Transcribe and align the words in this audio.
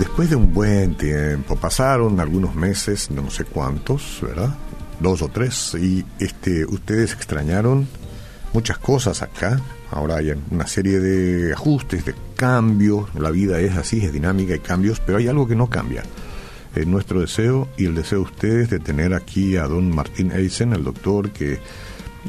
después 0.00 0.30
de 0.30 0.36
un 0.36 0.54
buen 0.54 0.94
tiempo, 0.94 1.56
pasaron 1.56 2.20
algunos 2.20 2.54
meses, 2.54 3.10
no 3.10 3.30
sé 3.30 3.44
cuántos, 3.44 4.20
¿verdad? 4.22 4.54
Dos 4.98 5.20
o 5.20 5.28
tres, 5.28 5.76
y 5.78 6.04
este, 6.18 6.64
ustedes 6.64 7.12
extrañaron 7.12 7.86
muchas 8.54 8.78
cosas 8.78 9.20
acá. 9.20 9.60
Ahora 9.90 10.16
hay 10.16 10.32
una 10.50 10.66
serie 10.66 11.00
de 11.00 11.52
ajustes, 11.52 12.06
de 12.06 12.14
cambios. 12.34 13.14
La 13.14 13.30
vida 13.30 13.60
es 13.60 13.76
así, 13.76 14.02
es 14.02 14.12
dinámica, 14.12 14.54
hay 14.54 14.60
cambios, 14.60 15.00
pero 15.00 15.18
hay 15.18 15.28
algo 15.28 15.46
que 15.46 15.54
no 15.54 15.68
cambia. 15.68 16.02
Es 16.74 16.86
nuestro 16.86 17.20
deseo 17.20 17.68
y 17.76 17.84
el 17.84 17.94
deseo 17.94 18.20
de 18.20 18.24
ustedes 18.24 18.70
de 18.70 18.78
tener 18.78 19.12
aquí 19.12 19.58
a 19.58 19.64
don 19.64 19.94
Martín 19.94 20.32
Eisen, 20.32 20.72
el 20.72 20.82
doctor, 20.82 21.30
que 21.30 21.58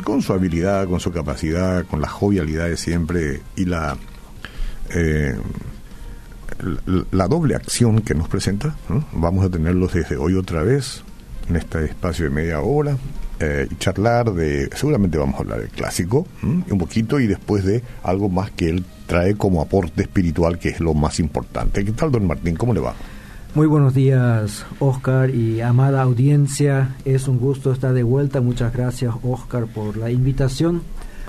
con 0.04 0.22
su 0.22 0.34
habilidad, 0.34 0.90
con 0.90 1.00
su 1.00 1.12
capacidad, 1.12 1.86
con 1.86 2.02
la 2.02 2.10
jovialidad 2.10 2.68
de 2.68 2.76
siempre 2.76 3.42
y 3.56 3.66
la 3.66 3.98
eh, 4.90 5.36
la 7.12 7.28
doble 7.28 7.56
acción 7.56 8.02
que 8.02 8.14
nos 8.14 8.28
presenta. 8.28 8.76
Vamos 9.14 9.46
a 9.46 9.50
tenerlos 9.50 9.94
desde 9.94 10.18
hoy 10.18 10.36
otra 10.36 10.64
vez, 10.64 11.04
en 11.50 11.56
este 11.56 11.86
espacio 11.86 12.26
de 12.26 12.32
media 12.32 12.62
hora, 12.62 12.98
eh, 13.40 13.68
y 13.70 13.76
charlar 13.78 14.34
de, 14.34 14.70
seguramente 14.76 15.18
vamos 15.18 15.36
a 15.36 15.40
hablar 15.40 15.60
del 15.60 15.70
clásico, 15.70 16.28
un 16.44 16.78
poquito, 16.78 17.20
y 17.20 17.28
después 17.28 17.66
de 17.66 17.84
algo 18.04 18.30
más 18.30 18.52
que 18.52 18.70
él 18.70 18.86
trae 19.08 19.36
como 19.36 19.62
aporte 19.62 20.04
espiritual, 20.04 20.60
que 20.60 20.70
es 20.70 20.80
lo 20.80 20.94
más 20.94 21.20
importante. 21.20 21.84
¿Qué 21.84 21.92
tal, 21.92 22.12
don 22.12 22.28
Martín? 22.28 22.56
¿Cómo 22.56 22.74
le 22.74 22.80
va? 22.80 22.94
Muy 23.54 23.68
buenos 23.68 23.94
días, 23.94 24.66
Oscar 24.80 25.30
y 25.30 25.60
amada 25.60 26.02
audiencia. 26.04 26.96
Es 27.04 27.28
un 27.28 27.38
gusto 27.38 27.74
estar 27.74 27.94
de 27.94 28.04
vuelta. 28.04 28.40
Muchas 28.40 28.72
gracias, 28.72 29.14
Oscar, 29.24 29.66
por 29.68 29.98
la 29.98 30.10
invitación 30.10 30.84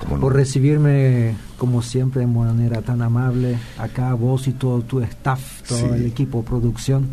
por 0.08 0.34
recibirme 0.34 1.34
como 1.58 1.82
siempre 1.82 2.20
de 2.20 2.26
manera 2.26 2.82
tan 2.82 3.02
amable 3.02 3.58
acá 3.78 4.14
vos 4.14 4.48
y 4.48 4.52
todo 4.52 4.82
tu 4.82 5.00
staff, 5.00 5.62
todo 5.68 5.94
el 5.94 6.06
equipo 6.06 6.42
producción. 6.42 7.08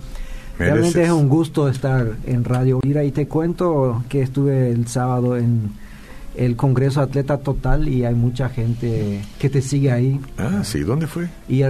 Realmente 0.58 1.04
es 1.04 1.12
un 1.12 1.30
gusto 1.30 1.70
estar 1.70 2.18
en 2.26 2.44
Radio 2.44 2.82
Mira 2.84 3.04
y 3.06 3.12
te 3.12 3.28
cuento 3.28 4.04
que 4.10 4.22
estuve 4.22 4.72
el 4.72 4.88
sábado 4.88 5.38
en 5.38 5.72
el 6.36 6.56
Congreso 6.56 7.02
Atleta 7.02 7.38
Total 7.38 7.88
y 7.88 8.06
hay 8.06 8.14
mucha 8.14 8.50
gente 8.50 9.22
que 9.40 9.50
te 9.50 9.62
sigue 9.62 9.92
ahí. 9.92 10.20
Ah, 10.38 10.62
sí, 10.64 10.82
¿dónde 10.82 11.08
fue? 11.08 11.30
Y, 11.48 11.62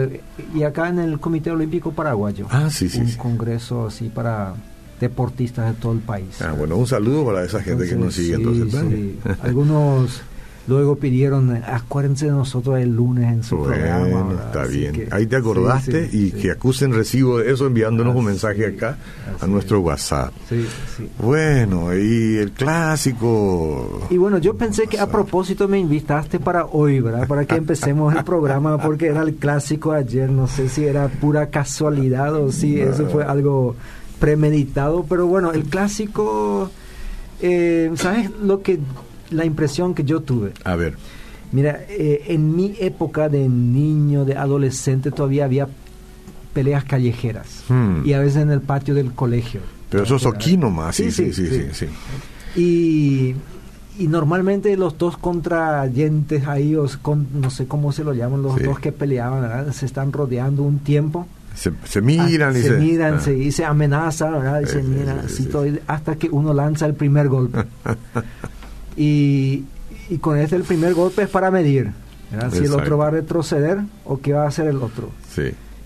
y 0.55 0.63
acá 0.63 0.89
en 0.89 0.99
el 0.99 1.19
Comité 1.19 1.51
Olímpico 1.51 1.91
Paraguayo. 1.91 2.47
Ah, 2.49 2.69
sí, 2.71 2.89
sí. 2.89 2.99
Un 2.99 3.11
congreso 3.13 3.87
así 3.87 4.09
para 4.09 4.55
deportistas 4.99 5.73
de 5.73 5.79
todo 5.79 5.93
el 5.93 5.99
país. 5.99 6.41
Ah, 6.41 6.53
bueno, 6.57 6.75
un 6.75 6.87
saludo 6.87 7.25
para 7.25 7.43
esa 7.43 7.61
gente 7.61 7.87
que 7.87 7.95
nos 7.95 8.15
sigue 8.15 8.35
entonces. 8.35 8.71
Sí. 8.71 9.19
Algunos 9.41 10.21
Luego 10.69 10.97
pidieron, 10.97 11.63
acuérdense 11.65 12.27
de 12.27 12.31
nosotros 12.31 12.77
el 12.77 12.95
lunes 12.95 13.33
en 13.33 13.43
su 13.43 13.59
programa. 13.59 14.35
Está 14.45 14.65
bien. 14.65 15.07
Ahí 15.09 15.25
te 15.25 15.35
acordaste 15.35 16.07
y 16.13 16.29
que 16.29 16.51
acusen 16.51 16.93
recibo 16.93 17.39
de 17.39 17.51
eso 17.51 17.65
enviándonos 17.65 18.15
un 18.15 18.25
mensaje 18.25 18.67
acá 18.67 18.95
a 19.41 19.47
nuestro 19.47 19.79
WhatsApp. 19.79 20.31
Bueno, 21.17 21.91
y 21.95 22.37
el 22.37 22.51
clásico. 22.51 24.07
Y 24.11 24.17
bueno, 24.17 24.37
yo 24.37 24.55
pensé 24.57 24.85
que 24.85 24.99
a 24.99 25.07
propósito 25.07 25.67
me 25.67 25.79
invitaste 25.79 26.39
para 26.39 26.65
hoy, 26.65 26.99
¿verdad? 26.99 27.27
Para 27.27 27.45
que 27.45 27.55
empecemos 27.55 28.15
el 28.15 28.23
programa, 28.23 28.77
porque 28.77 29.07
era 29.07 29.23
el 29.23 29.37
clásico 29.37 29.91
ayer. 29.91 30.29
No 30.29 30.45
sé 30.45 30.69
si 30.69 30.85
era 30.85 31.07
pura 31.07 31.49
casualidad 31.49 32.35
o 32.35 32.51
si 32.51 32.79
eso 32.79 33.07
fue 33.07 33.23
algo 33.23 33.75
premeditado, 34.19 35.03
pero 35.09 35.25
bueno, 35.25 35.51
el 35.51 35.63
clásico. 35.63 36.69
Eh, 37.41 37.89
¿Sabes 37.95 38.29
lo 38.39 38.61
que 38.61 38.79
la 39.31 39.45
impresión 39.45 39.93
que 39.93 40.03
yo 40.03 40.21
tuve. 40.21 40.53
A 40.63 40.75
ver. 40.75 40.95
Mira, 41.51 41.79
eh, 41.89 42.25
en 42.27 42.55
mi 42.55 42.75
época 42.79 43.27
de 43.27 43.49
niño, 43.49 44.23
de 44.23 44.35
adolescente, 44.35 45.11
todavía 45.11 45.45
había 45.45 45.67
peleas 46.53 46.83
callejeras. 46.83 47.63
Hmm. 47.67 48.05
Y 48.05 48.13
a 48.13 48.19
veces 48.19 48.43
en 48.43 48.51
el 48.51 48.61
patio 48.61 48.93
del 48.93 49.13
colegio. 49.13 49.61
Pero 49.89 50.03
eso 50.03 50.17
es 50.17 50.25
aquí 50.25 50.57
nomás, 50.57 50.95
sí, 50.95 51.11
sí, 51.11 51.33
sí, 51.33 51.47
sí. 51.71 51.87
Y, 52.55 53.35
y, 53.97 54.07
normalmente 54.07 54.75
los 54.77 54.97
dos 54.97 55.17
contrayentes 55.17 56.47
ahí, 56.47 56.75
o 56.75 56.85
con, 57.01 57.27
no 57.33 57.49
sé 57.49 57.65
cómo 57.67 57.91
se 57.91 58.03
lo 58.03 58.13
llaman, 58.13 58.43
los 58.43 58.61
dos 58.61 58.79
que 58.79 58.91
peleaban, 58.91 59.73
se 59.73 59.87
están 59.87 60.13
rodeando 60.13 60.61
un 60.61 60.79
tiempo. 60.79 61.27
Se, 61.55 61.71
se 61.85 62.01
miran 62.01 62.55
y 62.55 62.61
se, 62.61 62.71
miran 62.77 63.19
ah. 63.25 63.31
y 63.31 63.51
se 63.51 63.65
amenazan, 63.65 64.33
¿verdad? 64.33 64.61
Y 64.61 64.67
se 64.67 64.83
miran 64.83 65.19
así 65.19 65.49
hasta 65.87 66.15
que 66.15 66.29
uno 66.29 66.53
lanza 66.53 66.85
el 66.85 66.93
primer 66.93 67.27
golpe. 67.27 67.65
Y, 68.99 69.63
con 70.19 70.37
este 70.37 70.57
el 70.57 70.63
primer 70.63 70.93
golpe 70.93 71.23
es 71.23 71.29
para 71.29 71.49
medir 71.51 71.91
si 72.51 72.65
el 72.65 72.73
otro 72.73 72.97
va 72.97 73.07
a 73.07 73.11
retroceder 73.11 73.79
o 74.05 74.19
qué 74.19 74.33
va 74.33 74.43
a 74.43 74.47
hacer 74.47 74.67
el 74.67 74.77
otro. 74.77 75.09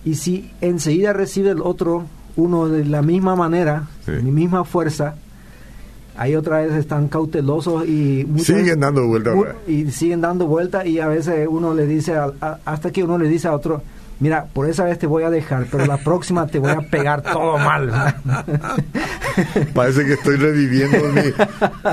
Y 0.04 0.16
si 0.16 0.52
enseguida 0.60 1.14
recibe 1.14 1.52
el 1.52 1.62
otro 1.62 2.06
uno 2.36 2.68
de 2.68 2.86
la 2.86 3.04
misma 3.04 3.36
manera, 3.36 3.88
de 4.08 4.16
la 4.16 4.24
misma 4.24 4.66
fuerza, 4.66 5.16
ahí 6.18 6.36
otra 6.36 6.62
vez 6.62 6.74
están 6.74 7.08
cautelosos 7.08 7.88
y 7.88 8.28
siguen 8.40 8.80
dando 8.80 9.06
vueltas 9.08 9.36
y 9.68 9.92
siguen 9.92 10.22
dando 10.22 10.48
vueltas 10.48 10.86
y 10.86 11.00
a 11.00 11.08
veces 11.08 11.48
uno 11.50 11.74
le 11.74 11.86
dice 11.86 12.16
hasta 12.66 12.92
que 12.92 13.04
uno 13.04 13.18
le 13.18 13.28
dice 13.28 13.48
a 13.48 13.54
otro 13.54 13.84
mira, 14.24 14.46
por 14.54 14.70
esa 14.70 14.86
vez 14.86 14.98
te 14.98 15.06
voy 15.06 15.24
a 15.24 15.30
dejar, 15.30 15.66
pero 15.70 15.86
la 15.86 15.98
próxima 15.98 16.48
te 16.48 16.58
voy 16.58 16.72
a 16.72 16.80
pegar 16.80 17.22
todo 17.22 17.58
mal. 17.58 17.92
Parece 19.74 20.06
que 20.06 20.14
estoy 20.14 20.38
reviviendo 20.38 20.98
mi, 21.10 21.34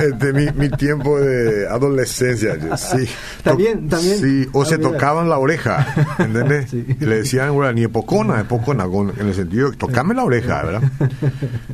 este, 0.00 0.52
mi, 0.52 0.70
tiempo 0.70 1.18
de 1.18 1.66
adolescencia. 1.66 2.56
Sí. 2.76 3.08
También, 3.42 3.88
también. 3.88 4.18
Sí, 4.18 4.48
o 4.52 4.64
se 4.64 4.78
tocaban 4.78 5.28
la 5.28 5.38
oreja, 5.38 5.84
¿entendés? 6.18 6.72
Y 7.00 7.04
le 7.04 7.16
decían, 7.16 7.52
bueno, 7.52 7.72
ni 7.72 7.84
epocona, 7.84 8.41
epocona, 8.41 8.84
en 8.84 9.26
el 9.26 9.34
sentido 9.34 9.70
de 9.70 9.76
tocame 9.76 10.14
la 10.14 10.22
oreja, 10.22 10.62
¿verdad? 10.62 10.82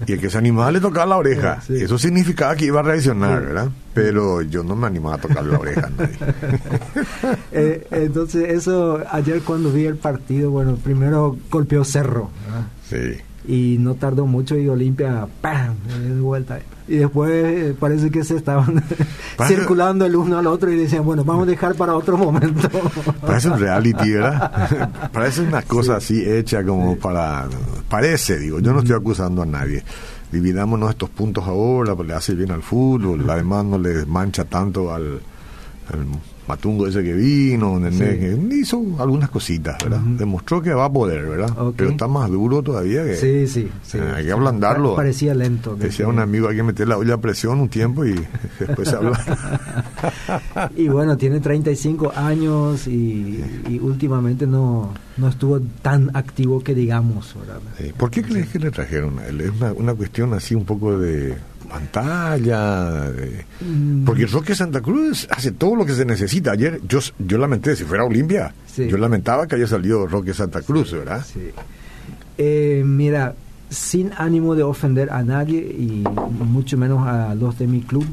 Y 0.06 0.12
el 0.12 0.20
que 0.20 0.30
se 0.30 0.38
animaba 0.38 0.70
le 0.72 0.80
tocaba 0.80 1.06
la 1.06 1.16
oreja. 1.16 1.58
Eso 1.68 1.98
significaba 1.98 2.56
que 2.56 2.64
iba 2.64 2.80
a 2.80 2.82
reaccionar, 2.82 3.44
¿verdad? 3.44 3.68
Pero 3.96 4.42
yo 4.42 4.62
no 4.62 4.76
me 4.76 4.86
animaba 4.86 5.14
a 5.14 5.18
tocar 5.18 5.42
la 5.42 5.58
oreja. 5.58 5.88
eh, 7.50 7.86
entonces, 7.90 8.50
eso, 8.50 9.02
ayer 9.10 9.40
cuando 9.40 9.72
vi 9.72 9.86
el 9.86 9.96
partido, 9.96 10.50
bueno, 10.50 10.76
primero 10.76 11.34
golpeó 11.50 11.82
Cerro. 11.82 12.28
Sí. 12.90 13.16
Y 13.48 13.78
no 13.80 13.94
tardó 13.94 14.26
mucho 14.26 14.54
y 14.58 14.68
Olimpia, 14.68 15.26
¡pam! 15.40 15.76
de 15.86 16.20
vuelta. 16.20 16.58
Y 16.88 16.96
después 16.96 17.30
eh, 17.32 17.74
parece 17.78 18.10
que 18.10 18.22
se 18.22 18.36
estaban 18.36 18.84
circulando 19.48 20.04
el 20.04 20.14
uno 20.14 20.38
al 20.38 20.46
otro 20.46 20.70
y 20.70 20.76
decían, 20.76 21.02
bueno, 21.02 21.24
vamos 21.24 21.44
a 21.44 21.50
dejar 21.50 21.74
para 21.74 21.94
otro 21.94 22.18
momento. 22.18 22.68
Parece 23.26 23.48
un 23.48 23.58
reality, 23.58 24.12
¿verdad? 24.12 25.10
parece 25.10 25.40
una 25.40 25.62
cosa 25.62 25.96
así 25.96 26.22
hecha 26.22 26.62
como 26.62 26.96
para... 26.96 27.48
Parece, 27.88 28.38
digo, 28.38 28.60
yo 28.60 28.74
no 28.74 28.80
estoy 28.80 28.94
acusando 28.94 29.40
a 29.42 29.46
nadie 29.46 29.82
dividámonos 30.32 30.91
estos 30.91 31.10
puntos 31.10 31.44
ahora, 31.47 31.94
pues 31.94 32.09
le 32.09 32.14
hace 32.14 32.34
bien 32.34 32.50
al 32.50 32.62
fútbol, 32.62 33.28
además 33.28 33.64
no 33.64 33.78
le 33.78 34.06
mancha 34.06 34.44
tanto 34.44 34.92
al, 34.92 35.20
Matungo 36.48 36.86
ese 36.86 37.02
que 37.02 37.12
vino, 37.12 37.80
hizo 38.52 38.82
algunas 38.98 39.30
cositas, 39.30 39.76
¿verdad? 39.82 40.00
Demostró 40.00 40.62
que 40.62 40.72
va 40.72 40.84
a 40.84 40.92
poder, 40.92 41.26
¿verdad? 41.26 41.50
Pero 41.76 41.90
está 41.90 42.06
más 42.06 42.30
duro 42.30 42.62
todavía 42.62 43.04
que... 43.04 43.16
Sí, 43.16 43.48
sí, 43.48 43.98
hay 44.14 44.24
que 44.24 44.32
ablandarlo. 44.32 44.94
Parecía 44.94 45.34
lento. 45.34 45.74
Decía 45.74 46.06
un 46.06 46.18
amigo, 46.18 46.48
hay 46.48 46.56
que 46.56 46.62
meter 46.62 46.88
la 46.88 46.98
olla 46.98 47.14
a 47.14 47.20
presión 47.20 47.60
un 47.60 47.68
tiempo 47.68 48.04
y 48.04 48.14
después 48.60 48.88
se 48.88 48.96
habla. 48.96 49.18
y 50.76 50.88
bueno, 50.88 51.16
tiene 51.16 51.40
35 51.40 52.12
años 52.14 52.86
y, 52.86 53.42
y 53.68 53.78
últimamente 53.80 54.46
no, 54.46 54.92
no 55.16 55.28
estuvo 55.28 55.60
tan 55.82 56.16
activo 56.16 56.62
que 56.62 56.74
digamos, 56.74 57.34
¿verdad? 57.38 57.60
¿Por 57.96 58.10
qué 58.10 58.22
crees 58.22 58.48
que 58.48 58.58
le 58.58 58.70
trajeron 58.70 59.18
a 59.18 59.26
él? 59.26 59.40
Es 59.40 59.50
una, 59.50 59.72
una 59.72 59.94
cuestión 59.94 60.32
así 60.34 60.54
un 60.54 60.64
poco 60.64 60.98
de 60.98 61.36
pantalla. 61.66 63.10
Mm. 63.60 64.04
Porque 64.04 64.27
Roque 64.27 64.54
Santa 64.54 64.81
Cruz 64.81 65.27
hace 65.30 65.53
todo 65.53 65.77
lo 65.77 65.84
que 65.84 65.92
se 65.92 66.04
necesita. 66.04 66.53
Ayer 66.53 66.80
yo, 66.89 67.01
yo 67.18 67.39
lamenté, 67.39 67.77
si 67.77 67.84
fuera 67.84 68.04
Olimpia, 68.04 68.54
yo 68.77 68.97
lamentaba 68.97 69.47
que 69.47 69.57
haya 69.57 69.66
salido 69.66 70.07
Roque 70.07 70.34
Santa 70.34 70.63
Cruz, 70.63 70.92
¿verdad? 70.92 71.24
Eh, 72.39 72.83
mira, 72.84 73.34
sin 73.71 74.13
ánimo 74.16 74.54
de 74.54 74.63
ofender 74.63 75.10
a 75.10 75.22
nadie 75.22 75.59
y 75.59 76.04
mucho 76.45 76.77
menos 76.77 77.07
a 77.07 77.34
los 77.34 77.59
de 77.59 77.66
mi 77.66 77.80
club, 77.80 78.07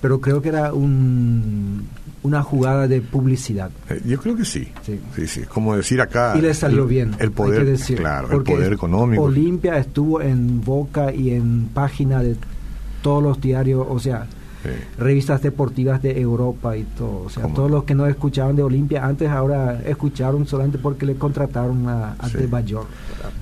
pero 0.00 0.20
creo 0.20 0.42
que 0.42 0.50
era 0.50 0.72
un, 0.72 1.88
una 2.24 2.42
jugada 2.42 2.88
de 2.88 3.02
publicidad. 3.02 3.70
Eh, 3.90 4.00
yo 4.06 4.18
creo 4.18 4.34
que 4.34 4.46
sí. 4.46 4.66
sí. 4.82 4.98
sí, 5.26 5.42
Como 5.42 5.76
decir 5.76 6.00
acá. 6.00 6.34
Y 6.36 6.40
le 6.40 6.54
salió 6.54 6.86
bien. 6.86 7.14
El 7.18 7.30
poder, 7.30 7.66
decir, 7.66 7.98
claro, 7.98 8.32
el 8.32 8.42
poder 8.42 8.72
económico. 8.72 9.22
Olimpia 9.22 9.78
estuvo 9.78 10.22
en 10.22 10.62
boca 10.62 11.12
y 11.12 11.30
en 11.30 11.68
página 11.72 12.22
de 12.22 12.36
todos 13.02 13.22
los 13.22 13.40
diarios, 13.42 13.86
o 13.86 13.98
sea, 13.98 14.26
revistas 14.96 15.42
deportivas 15.42 16.00
de 16.00 16.18
Europa 16.18 16.74
y 16.78 16.84
todo. 16.84 17.24
O 17.26 17.28
sea, 17.28 17.46
todos 17.48 17.70
los 17.70 17.84
que 17.84 17.94
no 17.94 18.06
escuchaban 18.06 18.56
de 18.56 18.62
Olimpia 18.62 19.04
antes 19.04 19.28
ahora 19.28 19.82
escucharon 19.84 20.46
solamente 20.46 20.78
porque 20.78 21.04
le 21.04 21.16
contrataron 21.16 21.86
a, 21.86 22.12
a 22.12 22.28
sí. 22.30 22.38
De 22.38 22.46
Bayor. 22.46 22.86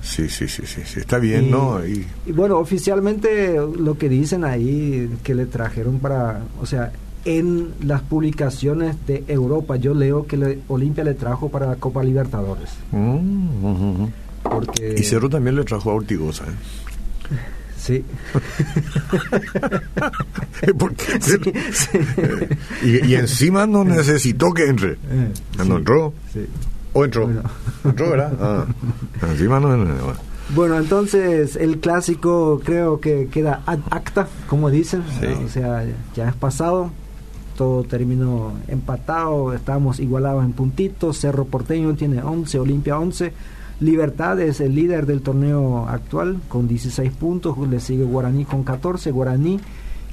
Sí, 0.01 0.27
sí, 0.27 0.49
sí, 0.49 0.63
sí, 0.65 0.99
está 0.99 1.19
bien, 1.19 1.49
¿no? 1.49 1.85
Y, 1.87 2.05
y 2.25 2.31
bueno, 2.33 2.57
oficialmente 2.57 3.55
lo 3.55 3.97
que 3.97 4.09
dicen 4.09 4.43
ahí 4.43 5.09
que 5.23 5.33
le 5.33 5.45
trajeron 5.45 5.99
para, 5.99 6.41
o 6.61 6.65
sea, 6.65 6.91
en 7.25 7.73
las 7.81 8.01
publicaciones 8.01 8.95
de 9.07 9.23
Europa 9.27 9.77
yo 9.77 9.93
leo 9.93 10.27
que 10.27 10.59
Olimpia 10.67 11.03
le 11.03 11.13
trajo 11.13 11.49
para 11.49 11.67
la 11.67 11.75
Copa 11.75 12.03
Libertadores. 12.03 12.69
Mm, 12.91 14.05
Porque... 14.43 14.95
Y 14.97 15.03
Cerro 15.03 15.29
también 15.29 15.55
le 15.55 15.63
trajo 15.63 15.91
a 15.91 15.95
Ortigosa. 15.95 16.45
¿eh? 16.45 17.33
Sí. 17.83 18.03
Y, 22.81 23.13
encima 23.15 23.67
no 23.67 23.83
necesitó 23.83 24.53
que 24.53 24.67
entre. 24.67 24.93
Eh, 24.93 25.33
no 25.67 25.75
entró. 25.77 26.13
Sí. 26.31 26.47
¿O 26.93 27.03
entró? 27.03 27.29
¿Entró, 27.83 28.11
verdad? 28.11 28.31
Ah. 28.39 28.65
Encima 29.29 29.59
no, 29.59 29.67
Bueno, 30.55 30.77
entonces 30.77 31.57
el 31.57 31.79
clásico 31.79 32.61
creo 32.63 33.01
que 33.01 33.27
queda 33.27 33.63
ad 33.65 33.79
acta, 33.89 34.29
como 34.47 34.69
dicen. 34.69 35.03
O 35.45 35.49
sea, 35.49 35.85
ya 36.15 36.29
es 36.29 36.35
pasado. 36.35 36.89
Todo 37.57 37.83
terminó 37.83 38.53
empatado. 38.67 39.53
Estamos 39.53 39.99
igualados 39.99 40.43
en 40.43 40.53
puntitos. 40.53 41.17
Cerro 41.17 41.45
Porteño 41.45 41.93
tiene 41.95 42.21
11, 42.21 42.59
Olimpia 42.59 42.99
11. 42.99 43.33
Libertad 43.79 44.39
es 44.39 44.61
el 44.61 44.75
líder 44.75 45.05
del 45.05 45.21
torneo 45.21 45.87
actual 45.89 46.39
con 46.47 46.67
16 46.67 47.11
puntos, 47.11 47.57
le 47.67 47.79
sigue 47.79 48.03
Guaraní 48.03 48.45
con 48.45 48.63
14, 48.63 49.11
Guaraní 49.11 49.59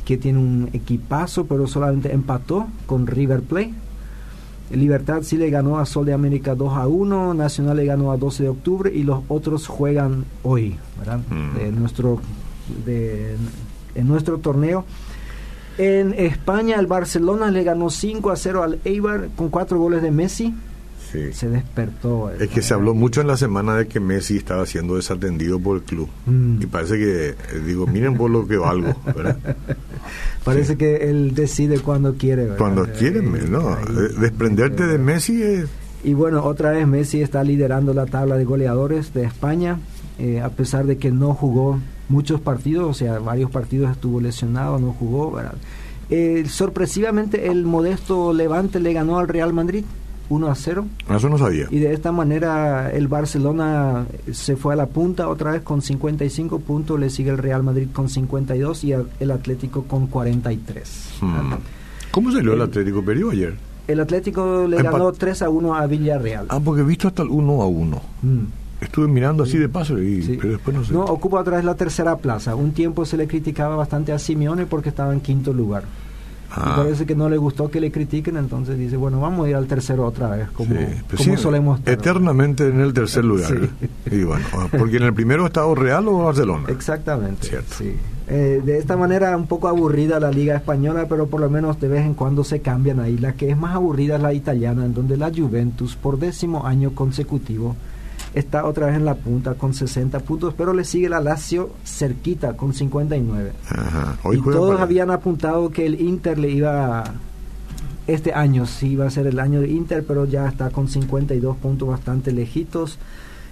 que 0.05 0.17
tiene 0.17 0.39
un 0.39 0.71
equipazo 0.73 1.47
pero 1.47 1.67
solamente 1.67 2.13
empató 2.13 2.67
con 2.87 3.07
River 3.07 3.43
Plate. 3.43 3.75
Libertad 4.73 5.23
sí 5.23 5.37
le 5.37 5.51
ganó 5.51 5.79
a 5.79 5.87
Sol 5.87 6.07
de 6.07 6.13
América 6.13 6.55
2 6.55 6.73
a 6.75 6.87
1, 6.87 7.35
Nacional 7.35 7.77
le 7.77 7.85
ganó 7.85 8.13
a 8.13 8.17
12 8.17 8.45
de 8.45 8.49
octubre 8.49 8.93
y 8.93 9.03
los 9.03 9.21
otros 9.29 9.67
juegan 9.67 10.25
hoy, 10.43 10.77
¿verdad? 10.99 11.21
Mm. 11.29 11.59
De 11.59 11.73
nuestro, 11.73 12.21
de, 12.87 13.37
en 13.95 14.09
nuestro 14.09 14.39
torneo. 14.39 14.85
En 15.81 16.13
España 16.13 16.79
el 16.79 16.87
Barcelona 16.87 17.51
le 17.51 17.65
ganó 17.65 17.89
5 17.89 18.31
a 18.31 18.37
0 18.37 18.63
al 18.63 18.81
Eibar 18.85 19.29
con 19.35 19.49
4 19.49 19.79
goles 19.79 20.03
de 20.03 20.11
Messi 20.11 20.55
se 21.33 21.49
despertó. 21.49 22.31
Es 22.39 22.49
que 22.51 22.63
se 22.63 22.75
habló 22.75 22.95
mucho 22.95 23.21
en 23.21 23.27
la 23.27 23.37
semana 23.37 23.77
de 23.77 23.89
que 23.89 23.99
Messi 23.99 24.37
estaba 24.37 24.65
siendo 24.67 24.97
desatendido 24.97 25.59
por 25.59 25.79
el 25.79 25.83
club. 25.83 26.09
Mm. 26.27 26.63
Y 26.63 26.67
parece 26.67 26.99
que, 26.99 27.29
eh, 27.31 27.37
digo, 27.67 27.87
miren 27.87 28.17
por 28.17 28.31
lo 28.31 28.47
que 28.47 28.57
valgo, 28.57 28.95
¿verdad? 29.05 29.37
parece 30.45 30.77
que 30.77 31.09
él 31.11 31.35
decide 31.35 31.81
cuando 31.81 32.15
quiere, 32.15 32.49
Cuando 32.57 32.87
quiere, 32.87 33.23
¿no? 33.23 33.77
Desprenderte 34.21 34.87
de 34.87 34.99
Messi 34.99 35.43
es... 35.43 35.67
Y 36.05 36.15
bueno, 36.15 36.45
otra 36.45 36.71
vez 36.71 36.87
Messi 36.87 37.23
está 37.23 37.43
liderando 37.43 37.93
la 37.93 38.07
tabla 38.07 38.37
de 38.37 38.45
goleadores 38.45 39.13
de 39.13 39.25
España, 39.25 39.79
eh, 40.19 40.41
a 40.41 40.49
pesar 40.51 40.87
de 40.87 40.97
que 40.97 41.11
no 41.11 41.35
jugó 41.35 41.79
muchos 42.11 42.41
partidos, 42.41 42.91
o 42.91 42.95
sea, 42.95 43.19
varios 43.21 43.51
partidos 43.51 43.91
estuvo 43.91 44.21
lesionado, 44.21 44.79
no 44.79 44.93
jugó, 44.93 45.31
¿verdad? 45.31 45.55
Eh, 46.11 46.45
sorpresivamente 46.49 47.47
el 47.47 47.65
modesto 47.65 48.33
Levante 48.33 48.81
le 48.81 48.93
ganó 48.93 49.19
al 49.19 49.29
Real 49.29 49.53
Madrid 49.53 49.85
1 50.29 50.47
a 50.49 50.55
0. 50.55 50.87
Eso 51.09 51.29
no 51.29 51.39
sabía. 51.39 51.67
Y 51.71 51.79
de 51.79 51.93
esta 51.93 52.13
manera 52.13 52.91
el 52.91 53.09
Barcelona 53.09 54.07
se 54.33 54.57
fue 54.57 54.75
a 54.75 54.77
la 54.77 54.87
punta 54.87 55.29
otra 55.29 55.53
vez 55.53 55.63
con 55.63 55.83
55 55.83 56.61
puntos, 56.61 56.99
le 56.99 57.11
sigue 57.11 57.31
el 57.31 57.39
Real 57.39 57.63
Madrid 57.63 57.89
con 57.93 58.09
52 58.09 58.85
y 58.85 58.93
el 58.93 59.31
Atlético 59.31 59.85
con 59.85 60.07
43. 60.09 61.09
Hmm. 61.21 61.55
¿Cómo 62.11 62.33
salió 62.33 62.55
el, 62.55 62.63
Atlético? 62.63 63.05
¿Perdió 63.05 63.31
ayer? 63.31 63.55
El 63.87 64.01
Atlético 64.01 64.67
le 64.69 64.83
ganó 64.83 65.13
3 65.13 65.43
a 65.43 65.49
1 65.49 65.75
a 65.75 65.87
Villarreal. 65.87 66.47
Ah, 66.49 66.61
porque 66.65 66.83
he 66.83 66.85
visto 66.85 67.09
hasta 67.09 67.23
el 67.23 67.29
1 67.29 67.63
a 67.63 67.67
1. 67.67 68.03
Hmm. 68.23 68.45
Estuve 68.81 69.09
mirando 69.09 69.43
así 69.43 69.59
de 69.59 69.69
paso, 69.69 70.01
y, 70.01 70.39
pero 70.41 70.53
después 70.53 70.77
no 70.77 70.85
sé. 70.85 70.93
No, 70.93 71.05
ocupa 71.05 71.41
otra 71.41 71.57
vez 71.57 71.65
la 71.65 71.75
tercera 71.75 72.17
plaza. 72.17 72.55
Un 72.55 72.73
tiempo 72.73 73.05
se 73.05 73.17
le 73.17 73.29
criticaba 73.29 73.77
bastante 73.77 74.13
a 74.13 74.19
Simeone 74.19 74.67
porque 74.67 74.89
estaba 74.89 75.13
en 75.13 75.21
quinto 75.21 75.53
lugar. 75.53 75.85
Ah. 76.53 76.75
parece 76.77 77.07
que 77.07 77.15
no 77.15 77.29
le 77.29 77.37
gustó 77.37 77.71
que 77.71 77.81
le 77.81 77.93
critiquen, 77.93 78.37
entonces 78.37 78.77
dice, 78.77 78.97
bueno, 78.97 79.21
vamos 79.21 79.47
a 79.47 79.51
ir 79.51 79.55
al 79.55 79.67
tercero 79.67 80.05
otra 80.05 80.31
vez, 80.31 80.51
como, 80.51 80.75
pues 81.09 81.41
solemos 81.41 81.81
Eternamente 81.87 82.67
en 82.67 82.81
el 82.81 82.93
tercer 82.93 83.25
lugar. 83.25 83.53
Y 84.11 84.25
bueno, 84.25 84.45
porque 84.77 84.97
en 84.97 85.05
el 85.05 85.15
primero 85.15 85.47
estado 85.47 85.75
Real 85.75 86.09
o 86.09 86.25
Barcelona. 86.25 86.65
Exactamente. 86.69 87.51
Eh, 88.27 88.63
de 88.65 88.79
esta 88.79 88.97
manera 88.97 89.37
un 89.37 89.47
poco 89.47 89.69
aburrida 89.69 90.19
la 90.19 90.31
liga 90.31 90.57
española, 90.57 91.07
pero 91.09 91.29
por 91.29 91.41
lo 91.41 91.51
menos 91.51 91.81
de 91.81 91.89
vez 91.89 92.05
en 92.05 92.15
cuando 92.15 92.43
se 92.43 92.61
cambian 92.61 92.99
ahí. 92.99 93.17
La 93.17 93.35
que 93.35 93.51
es 93.51 93.57
más 93.57 93.75
aburrida 93.75 94.17
es 94.17 94.23
la 94.23 94.33
italiana, 94.33 94.85
en 94.85 94.95
donde 94.95 95.17
la 95.17 95.31
Juventus 95.35 95.95
por 95.95 96.19
décimo 96.19 96.67
año 96.67 96.93
consecutivo 96.95 97.77
está 98.35 98.65
otra 98.65 98.87
vez 98.87 98.97
en 98.97 99.05
la 99.05 99.15
punta 99.15 99.55
con 99.55 99.75
60 99.75 100.21
puntos, 100.21 100.55
pero 100.57 100.73
le 100.73 100.85
sigue 100.85 101.09
la 101.09 101.21
Lazio 101.21 101.71
cerquita 101.85 102.57
con 102.57 102.75
59. 102.75 103.53
y 104.33 104.41
todos 104.43 104.81
habían 104.81 105.11
apuntado 105.11 105.71
que 105.71 105.87
el 105.87 106.01
Inter 106.01 106.39
le 106.39 106.51
iba 106.51 107.05
este 108.07 108.33
año 108.33 108.67
sí 108.67 108.93
iba 108.93 109.07
a 109.07 109.11
ser 109.11 109.27
el 109.27 109.39
año 109.39 109.61
de 109.61 109.69
Inter, 109.69 110.05
pero 110.07 110.25
ya 110.25 110.49
está 110.49 110.71
con 110.71 110.89
52 110.89 111.57
puntos 111.57 111.89
bastante 111.89 112.33
lejitos. 112.33 112.99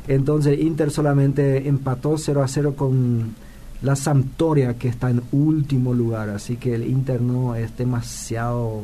Entonces 0.09 0.59
Inter 0.59 0.91
solamente 0.91 1.69
empató 1.69 2.17
0 2.19 2.43
a 2.43 2.49
0 2.49 2.75
con 2.77 3.35
la 3.83 3.97
Sampdoria 3.97 4.75
que 4.75 4.89
está 4.89 5.11
en 5.11 5.23
último 5.33 5.95
lugar, 5.95 6.31
así 6.31 6.57
que 6.57 6.75
el 6.75 6.87
Inter 6.87 7.21
no 7.21 7.55
es 7.55 7.77
demasiado 7.77 8.83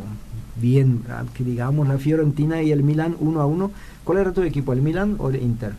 bien, 0.57 1.03
que 1.35 1.43
digamos 1.45 1.89
la 1.89 1.99
Fiorentina 1.99 2.63
y 2.63 2.71
el 2.71 2.83
Milan 2.83 3.17
1 3.19 3.41
a 3.41 3.47
1. 3.47 3.71
¿Cuál 4.05 4.19
era 4.19 4.33
tu 4.33 4.43
equipo, 4.43 4.73
el 4.73 4.83
Milan 4.83 5.17
o 5.19 5.31
el 5.31 5.43
Inter? 5.43 5.73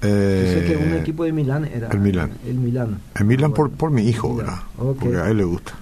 sé 0.00 0.64
que 0.66 0.76
un 0.76 0.94
eh, 0.94 1.00
equipo 1.00 1.24
de 1.24 1.32
Milán 1.32 1.64
era 1.64 1.88
el 1.88 1.98
Milán. 1.98 2.30
El 2.46 2.58
Milán, 2.58 3.00
el 3.16 3.24
Milán 3.24 3.52
por, 3.52 3.70
por 3.70 3.90
mi 3.90 4.08
hijo, 4.08 4.36
¿verdad? 4.36 4.58
Porque 4.76 5.16
a 5.16 5.28
él 5.28 5.38
le 5.38 5.44
gusta. 5.44 5.72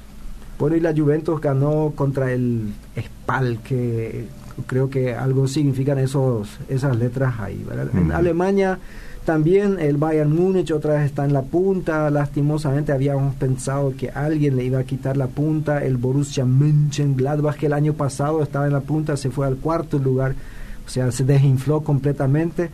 Bueno, 0.59 0.75
y 0.77 0.81
la 0.81 0.95
Juventus 0.95 1.39
ganó 1.41 1.93
contra 1.95 2.33
el 2.33 2.73
Spal, 2.99 3.59
que 3.63 4.27
creo 4.67 4.89
que 4.89 5.15
algo 5.15 5.47
significan 5.47 5.99
esos, 5.99 6.59
esas 6.69 6.97
letras 6.97 7.39
ahí. 7.41 7.63
¿verdad? 7.69 7.89
En 7.95 8.11
Alemania 8.11 8.79
también 9.27 9.79
el 9.81 9.97
Bayern 9.97 10.35
Múnich 10.35 10.71
otra 10.71 10.95
vez 10.95 11.07
está 11.07 11.25
en 11.25 11.33
la 11.33 11.43
punta. 11.43 12.09
Lastimosamente 12.11 12.93
habíamos 12.93 13.35
pensado 13.35 13.93
que 13.95 14.09
alguien 14.09 14.57
le 14.57 14.65
iba 14.65 14.79
a 14.79 14.85
quitar 14.85 15.17
la 15.17 15.27
punta. 15.27 15.85
El 15.85 15.97
Borussia 15.97 16.45
Mönchengladbach, 16.45 17.57
que 17.57 17.67
el 17.67 17.73
año 17.73 17.93
pasado 17.93 18.41
estaba 18.41 18.67
en 18.67 18.73
la 18.73 18.81
punta, 18.81 19.17
se 19.17 19.31
fue 19.31 19.49
al 19.49 19.57
cuarto 19.57 19.99
lugar. 19.99 20.35
O 20.87 20.89
sea, 20.89 21.11
se 21.11 21.25
desinfló 21.25 21.81
completamente. 21.83 22.71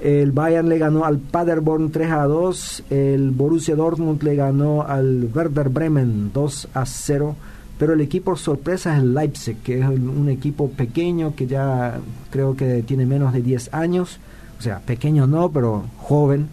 El 0.00 0.30
Bayern 0.30 0.68
le 0.68 0.78
ganó 0.78 1.04
al 1.04 1.18
Paderborn 1.18 1.90
3 1.90 2.10
a 2.12 2.24
2. 2.24 2.84
El 2.90 3.32
Borussia 3.32 3.74
Dortmund 3.74 4.22
le 4.22 4.36
ganó 4.36 4.82
al 4.82 5.28
Werder 5.34 5.70
Bremen 5.70 6.30
2 6.32 6.68
a 6.72 6.86
0. 6.86 7.34
Pero 7.80 7.94
el 7.94 8.00
equipo 8.00 8.36
sorpresa 8.36 8.96
es 8.96 9.02
el 9.02 9.12
Leipzig, 9.12 9.56
que 9.64 9.80
es 9.80 9.88
un 9.88 10.28
equipo 10.28 10.70
pequeño 10.70 11.34
que 11.34 11.48
ya 11.48 11.98
creo 12.30 12.54
que 12.54 12.84
tiene 12.84 13.06
menos 13.06 13.32
de 13.32 13.42
10 13.42 13.74
años. 13.74 14.20
O 14.58 14.62
sea, 14.62 14.80
pequeño 14.80 15.26
no, 15.26 15.50
pero 15.50 15.84
joven. 15.98 16.48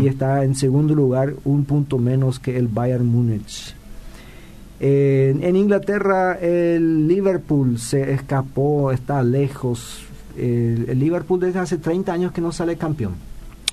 Y 0.00 0.06
está 0.06 0.44
en 0.44 0.54
segundo 0.54 0.94
lugar, 0.94 1.34
un 1.44 1.66
punto 1.66 1.98
menos 1.98 2.38
que 2.38 2.56
el 2.56 2.68
Bayern 2.68 3.04
Múnich. 3.04 3.74
en 4.80 5.56
Inglaterra, 5.56 6.38
el 6.40 7.06
Liverpool 7.06 7.78
se 7.78 8.12
escapó, 8.12 8.92
está 8.92 9.22
lejos 9.22 10.08
el, 10.38 10.98
Liverpool 10.98 11.40
desde 11.40 11.58
hace 11.58 11.78
30 11.78 12.12
años 12.12 12.32
que 12.32 12.40
no 12.40 12.52
sale 12.52 12.76
campeón. 12.76 13.14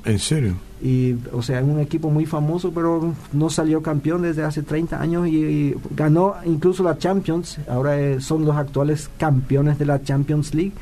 ¿En 0.03 0.19
serio? 0.19 0.55
Y, 0.83 1.15
o 1.31 1.41
sea, 1.41 1.59
es 1.59 1.65
un 1.65 1.79
equipo 1.79 2.09
muy 2.11 2.25
famoso, 2.25 2.71
pero 2.71 3.13
no 3.33 3.49
salió 3.49 3.81
campeón 3.81 4.21
desde 4.21 4.43
hace 4.43 4.61
30 4.61 5.01
años 5.01 5.27
y, 5.27 5.75
ganó 5.95 6.35
incluso 6.45 6.83
la 6.83 6.97
Champions. 6.97 7.59
Ahora 7.67 7.99
eh, 7.99 8.21
son 8.21 8.45
los 8.45 8.55
actuales 8.55 9.09
campeones 9.17 9.79
de 9.79 9.85
la 9.85 10.03
Champions 10.03 10.53
League. 10.53 10.73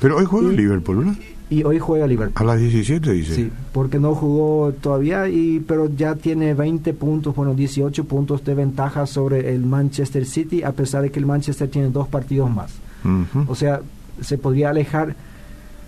Pero 0.00 0.16
hoy 0.16 0.24
juega 0.24 0.50
el 0.50 0.56
Liverpool, 0.56 0.98
¿verdad? 0.98 1.14
Y 1.50 1.62
hoy 1.62 1.78
juega 1.78 2.06
Liverpool. 2.06 2.48
A 2.48 2.52
las 2.52 2.60
17, 2.60 3.12
dice. 3.12 3.34
Sí, 3.34 3.50
porque 3.72 3.98
no 3.98 4.14
jugó 4.14 4.72
todavía, 4.72 5.28
y 5.28 5.60
pero 5.60 5.94
ya 5.94 6.14
tiene 6.14 6.54
20 6.54 6.94
puntos, 6.94 7.36
bueno, 7.36 7.54
18 7.54 8.04
puntos 8.04 8.42
de 8.44 8.54
ventaja 8.54 9.06
sobre 9.06 9.54
el 9.54 9.66
Manchester 9.66 10.24
City, 10.24 10.62
a 10.62 10.72
pesar 10.72 11.02
de 11.02 11.10
que 11.10 11.18
el 11.18 11.26
Manchester 11.26 11.68
tiene 11.68 11.90
dos 11.90 12.08
partidos 12.08 12.50
más. 12.50 12.72
O 13.46 13.54
sea, 13.54 13.82
se 14.22 14.38
podría 14.38 14.70
alejar 14.70 15.14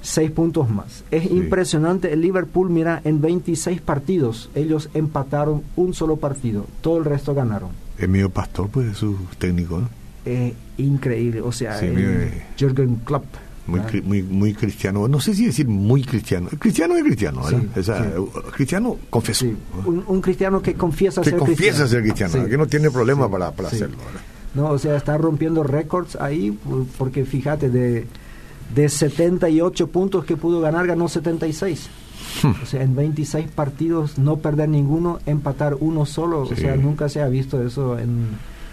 seis 0.03 0.31
puntos 0.31 0.69
más. 0.69 1.03
Es 1.11 1.31
impresionante, 1.31 2.13
el 2.13 2.21
Liverpool, 2.21 2.69
mira, 2.69 3.01
en 3.05 3.23
26 3.23 3.81
partidos, 3.81 4.51
ellos 4.55 4.91
empataron 4.93 5.63
un 5.75 5.95
solo 5.95 6.17
partido, 6.17 6.67
todo 6.83 6.99
el 6.99 7.07
resto 7.07 7.35
ganaron. 7.35 7.71
El 7.99 8.11
mío 8.11 8.29
Pastor, 8.29 8.69
pues, 8.69 8.89
es 8.89 8.99
su 8.99 9.17
técnico, 9.39 9.83
increíble, 10.77 11.41
o 11.41 11.51
sea, 11.51 11.81
Jürgen 12.59 12.97
Klopp. 13.05 13.25
Muy, 13.67 13.81
muy, 14.03 14.23
muy 14.23 14.55
cristiano, 14.55 15.09
no 15.09 15.21
sé 15.21 15.35
si 15.35 15.47
decir 15.47 15.67
muy 15.67 16.05
cristiano, 16.05 16.49
cristiano 16.57 16.95
es 16.95 17.03
cristiano, 17.03 17.43
cristiano 18.53 18.97
confeso. 19.11 19.45
Un, 19.85 20.21
cristiano 20.21 20.63
que 20.63 20.75
confiesa 20.75 21.21
que 21.21 21.31
ser 21.31 21.39
confiesa 21.39 21.85
cristiano. 21.85 21.89
ser 21.89 22.03
cristiano, 22.03 22.49
que 22.49 22.57
no 22.57 22.67
tiene 22.67 22.91
problema 22.93 23.29
para, 23.29 23.51
para 23.51 23.69
hacerlo. 23.69 23.97
No, 24.55 24.71
o 24.71 24.79
sea, 24.79 24.97
está 24.97 25.19
rompiendo 25.19 25.63
récords 25.63 26.17
ahí, 26.17 26.57
porque 26.97 27.25
fíjate, 27.25 27.69
de, 27.69 28.07
de 28.75 28.89
78 28.89 29.89
puntos 29.89 30.25
que 30.25 30.37
pudo 30.37 30.61
ganar, 30.61 30.87
ganó 30.87 31.09
76. 31.09 31.89
Hmm. 32.43 32.53
O 32.63 32.67
sea, 32.67 32.83
en 32.83 32.95
26 32.97 33.49
partidos 33.49 34.19
no 34.19 34.39
perder 34.39 34.69
ninguno, 34.69 35.19
empatar 35.27 35.77
uno 35.79 36.07
solo. 36.07 36.43
O 36.43 36.57
sea, 36.57 36.77
nunca 36.77 37.09
se 37.09 37.21
ha 37.21 37.29
visto 37.29 37.63
eso 37.63 37.99
en 37.99 38.29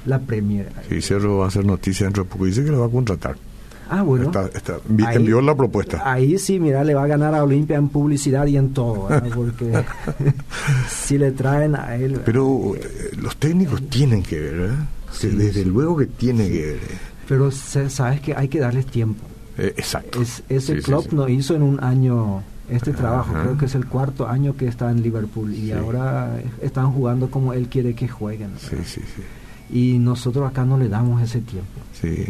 la 0.05 0.19
Premier. 0.19 0.71
Sí, 0.87 1.01
Cerro 1.01 1.39
va 1.39 1.45
a 1.45 1.47
hacer 1.49 1.65
noticia 1.65 2.05
dentro 2.05 2.23
de 2.23 2.29
poco. 2.29 2.45
Dice 2.45 2.63
que 2.63 2.71
lo 2.71 2.79
va 2.79 2.87
a 2.87 2.89
contratar. 2.89 3.35
Ah, 3.89 4.01
bueno. 4.01 4.31
envió 5.13 5.41
la 5.41 5.55
propuesta. 5.55 6.01
Ahí 6.03 6.37
sí, 6.37 6.59
mira, 6.59 6.83
le 6.83 6.93
va 6.93 7.03
a 7.03 7.07
ganar 7.07 7.35
a 7.35 7.43
Olimpia 7.43 7.77
en 7.77 7.89
publicidad 7.89 8.45
y 8.47 8.57
en 8.57 8.73
todo, 8.73 9.07
porque 9.35 9.83
si 10.89 11.17
le 11.17 11.31
traen 11.31 11.75
a 11.75 11.95
él. 11.95 12.21
Pero 12.25 12.75
eh, 12.75 13.11
los 13.17 13.35
técnicos 13.37 13.89
tienen 13.89 14.23
que 14.23 14.39
ver, 14.39 14.55
¿verdad? 14.55 14.85
Desde 15.21 15.65
luego 15.65 15.97
que 15.97 16.07
tienen 16.07 16.51
que 16.51 16.65
ver. 16.65 16.79
Pero 17.27 17.51
sabes 17.51 18.21
que 18.21 18.35
hay 18.35 18.47
que 18.47 18.59
darles 18.59 18.85
tiempo. 18.85 19.23
Eh, 19.57 19.73
exacto. 19.77 20.21
ese 20.49 20.77
club 20.81 21.07
no 21.11 21.29
hizo 21.29 21.55
en 21.55 21.61
un 21.61 21.83
año 21.83 22.43
este 22.69 22.91
trabajo. 22.91 23.33
Creo 23.33 23.57
que 23.57 23.65
es 23.65 23.75
el 23.75 23.85
cuarto 23.85 24.27
año 24.27 24.55
que 24.57 24.67
está 24.67 24.89
en 24.89 25.03
Liverpool 25.03 25.53
y 25.53 25.71
ahora 25.71 26.39
están 26.61 26.91
jugando 26.91 27.29
como 27.29 27.53
él 27.53 27.67
quiere 27.67 27.93
que 27.93 28.07
jueguen. 28.07 28.51
Sí, 28.57 28.77
sí, 28.83 29.01
sí 29.15 29.21
y 29.73 29.97
nosotros 29.97 30.47
acá 30.47 30.63
no 30.65 30.77
le 30.77 30.87
damos 30.87 31.19
ese 31.23 31.41
tiempo. 31.41 31.81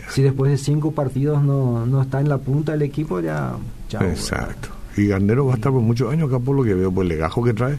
Si 0.09 0.21
después 0.21 0.49
de 0.49 0.57
cinco 0.57 0.93
partidos 0.93 1.43
no, 1.43 1.85
no 1.85 2.01
está 2.01 2.21
en 2.21 2.29
la 2.29 2.37
punta 2.37 2.71
del 2.71 2.83
equipo, 2.83 3.19
ya... 3.19 3.57
Exacto. 3.99 4.69
Y 4.95 5.07
Garnero 5.07 5.45
va 5.47 5.53
a 5.53 5.55
estar 5.55 5.71
por 5.71 5.81
muchos 5.81 6.09
años 6.09 6.29
acá 6.29 6.39
por 6.39 6.55
lo 6.55 6.63
que 6.63 6.73
veo, 6.73 6.89
por 6.89 7.03
el 7.03 7.09
legajo 7.09 7.43
que 7.43 7.53
trae. 7.53 7.77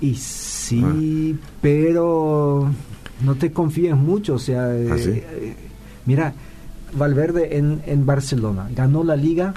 Y 0.00 0.16
sí, 0.16 0.82
ah. 0.84 1.48
pero 1.60 2.68
no 3.22 3.34
te 3.36 3.52
confíes 3.52 3.94
mucho, 3.94 4.34
o 4.34 4.38
sea... 4.40 4.64
¿Ah, 4.64 4.96
eh, 4.98 5.54
mira, 6.04 6.34
Valverde 6.92 7.58
en, 7.58 7.82
en 7.86 8.04
Barcelona 8.04 8.68
ganó 8.74 9.04
la 9.04 9.14
liga 9.14 9.54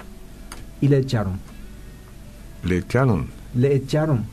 y 0.79 0.89
le 0.89 0.99
echaron. 0.99 1.39
¿Le 2.63 2.77
echaron? 2.77 3.25
Le 3.55 3.73
echaron 3.73 4.32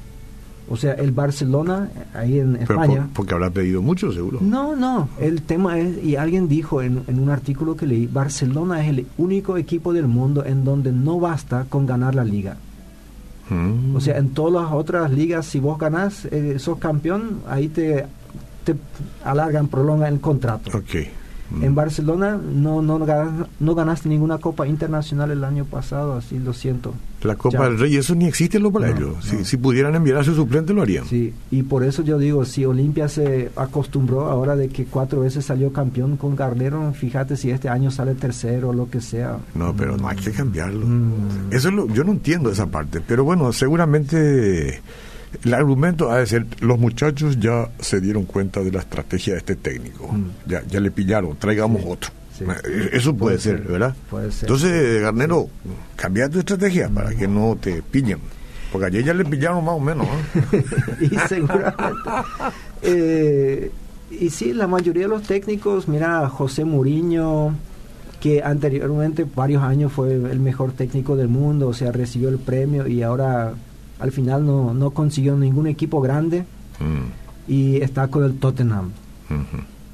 o 0.71 0.77
sea, 0.77 0.93
el 0.93 1.11
Barcelona, 1.11 1.91
ahí 2.15 2.39
en 2.39 2.55
España... 2.55 3.09
porque 3.13 3.35
habrá 3.35 3.51
pedido 3.51 3.83
mucho, 3.83 4.13
seguro. 4.13 4.39
No, 4.41 4.77
no. 4.77 5.09
El 5.19 5.43
tema 5.43 5.81
es, 5.81 6.03
y 6.05 6.15
alguien 6.15 6.49
dijo 6.49 6.81
en, 6.81 7.03
un 7.09 7.29
artículo 7.29 7.77
que 7.77 7.87
leí, 7.87 8.07
Barcelona 8.07 8.81
es 8.81 8.89
el 8.91 9.07
único 9.19 9.57
equipo 9.57 9.93
del 9.93 10.07
mundo 10.07 10.45
en 10.45 10.65
donde 10.65 10.93
no 10.93 11.19
basta 11.19 11.67
con 11.69 11.87
ganar 11.87 12.15
la 12.15 12.23
liga. 12.23 12.57
Mm. 13.49 13.97
O 13.97 14.01
sea, 14.01 14.17
en 14.19 14.31
todas 14.31 14.63
las 14.63 14.73
otras 14.73 15.11
ligas, 15.11 15.47
si 15.47 15.59
vos 15.59 15.77
ganás, 15.77 16.27
eh, 16.27 16.61
sos 16.61 16.79
campeón, 16.79 17.41
ahí 17.49 17.67
te, 17.67 18.07
te 18.63 18.77
alargan, 19.25 19.67
prolongan 19.67 20.13
el 20.13 20.21
contrato. 20.21 20.79
Okay. 20.79 21.11
En 21.63 21.75
Barcelona 21.75 22.39
no, 22.39 22.81
no, 22.81 22.99
no 23.61 23.75
ganaste 23.75 24.09
ninguna 24.09 24.39
Copa 24.39 24.69
Internacional 24.69 25.31
el 25.31 25.43
año 25.45 25.65
pasado, 25.65 26.15
así 26.15 26.39
lo 26.39 26.53
siento. 26.53 26.95
La 27.23 27.35
Copa 27.35 27.65
del 27.65 27.79
Rey, 27.79 27.97
eso 27.97 28.15
ni 28.15 28.27
existe 28.27 28.57
en 28.57 28.63
los 28.63 28.73
ellos. 28.83 29.17
Si, 29.43 29.57
pudieran 29.57 29.95
enviar 29.95 30.19
a 30.19 30.25
su 30.25 30.35
suplente, 30.35 30.73
lo 30.73 30.83
harían. 30.83 31.05
Sí, 31.05 31.35
y 31.51 31.63
por 31.63 31.85
eso 31.85 32.03
yo 32.03 32.19
digo, 32.19 32.45
si 32.45 32.65
Olimpia 32.65 33.09
se 33.09 33.51
acostumbró 33.57 34.31
ahora 34.31 34.57
de 34.57 34.69
que 34.69 34.87
cuatro 34.87 35.21
veces 35.21 35.45
salió 35.45 35.73
campeón 35.73 36.17
con 36.17 36.35
Garnero, 36.35 36.93
fíjate 36.93 37.37
si 37.37 37.51
este 37.51 37.69
año 37.69 37.91
sale 37.91 38.15
tercero 38.15 38.71
o 38.71 38.73
lo 38.73 38.89
que 38.89 39.01
sea. 39.01 39.39
No, 39.55 39.75
pero 39.77 39.97
no 39.97 40.09
hay 40.09 40.17
que 40.17 40.31
cambiarlo. 40.31 40.87
Mm. 40.87 41.53
Eso 41.53 41.71
lo, 41.71 41.89
yo 41.89 42.05
no 42.05 42.13
entiendo 42.13 42.51
esa 42.51 42.67
parte, 42.67 43.03
pero 43.07 43.25
bueno, 43.25 43.53
seguramente 43.53 44.81
el 45.45 45.55
argumento 45.55 46.11
ha 46.11 46.19
de 46.19 46.27
ser, 46.27 46.47
los 46.61 46.79
muchachos 46.79 47.39
ya 47.39 47.71
se 47.79 48.01
dieron 48.01 48.25
cuenta 48.25 48.61
de 48.61 48.73
la 48.73 48.81
estrategia 48.81 49.35
de 49.35 49.39
este 49.39 49.57
técnico, 49.57 50.09
mm. 50.13 50.31
ya, 50.47 50.63
ya 50.67 50.81
le 50.81 50.91
pillaron, 50.91 51.37
traigamos 51.37 51.83
otro. 51.87 52.11
Eh, 52.41 52.91
eso 52.93 53.15
puede, 53.15 53.39
ser, 53.39 53.61
¿verdad? 53.61 53.95
Puede 54.09 54.33
ser. 54.33 54.49
Entonces, 54.49 55.03
Garnero, 55.03 55.49
cambia 55.97 56.29
tu 56.29 56.39
estrategia 56.39 56.89
para 56.89 57.15
que 57.15 57.29
no 57.29 57.57
te 57.61 57.83
pillen. 57.83 58.19
Porque 58.73 58.87
ayer 58.87 59.05
ya 59.05 59.15
le 59.15 59.25
pillaron 59.25 59.65
más 59.65 59.75
o 59.75 59.81
menos. 59.81 60.07
y 61.01 61.09
seguramente. 61.29 62.11
Eh, 62.83 63.71
y 64.11 64.31
sí, 64.31 64.53
la 64.53 64.67
mayoría 64.67 65.03
de 65.03 65.09
los 65.09 65.23
técnicos, 65.23 65.89
mira, 65.89 66.29
José 66.29 66.65
Muriño, 66.65 67.55
que 68.21 68.43
anteriormente 68.43 69.25
varios 69.25 69.63
años 69.63 69.93
fue 69.93 70.15
el 70.15 70.41
mejor 70.41 70.73
técnico 70.73 71.17
del 71.17 71.29
mundo, 71.29 71.69
o 71.69 71.75
sea, 71.75 71.91
recibió 71.91 72.29
el 72.29 72.39
premio 72.39 72.87
y 72.87 73.03
ahora 73.03 73.55
al 74.01 74.13
final 74.13 74.47
no, 74.47 74.75
no 74.75 74.91
consiguió 74.91 75.37
ningún 75.37 75.67
equipo 75.67 76.01
grande 76.01 76.45
mm. 76.79 77.51
y 77.51 77.77
está 77.77 78.09
con 78.09 78.25
el 78.25 78.39
Tottenham. 78.39 78.91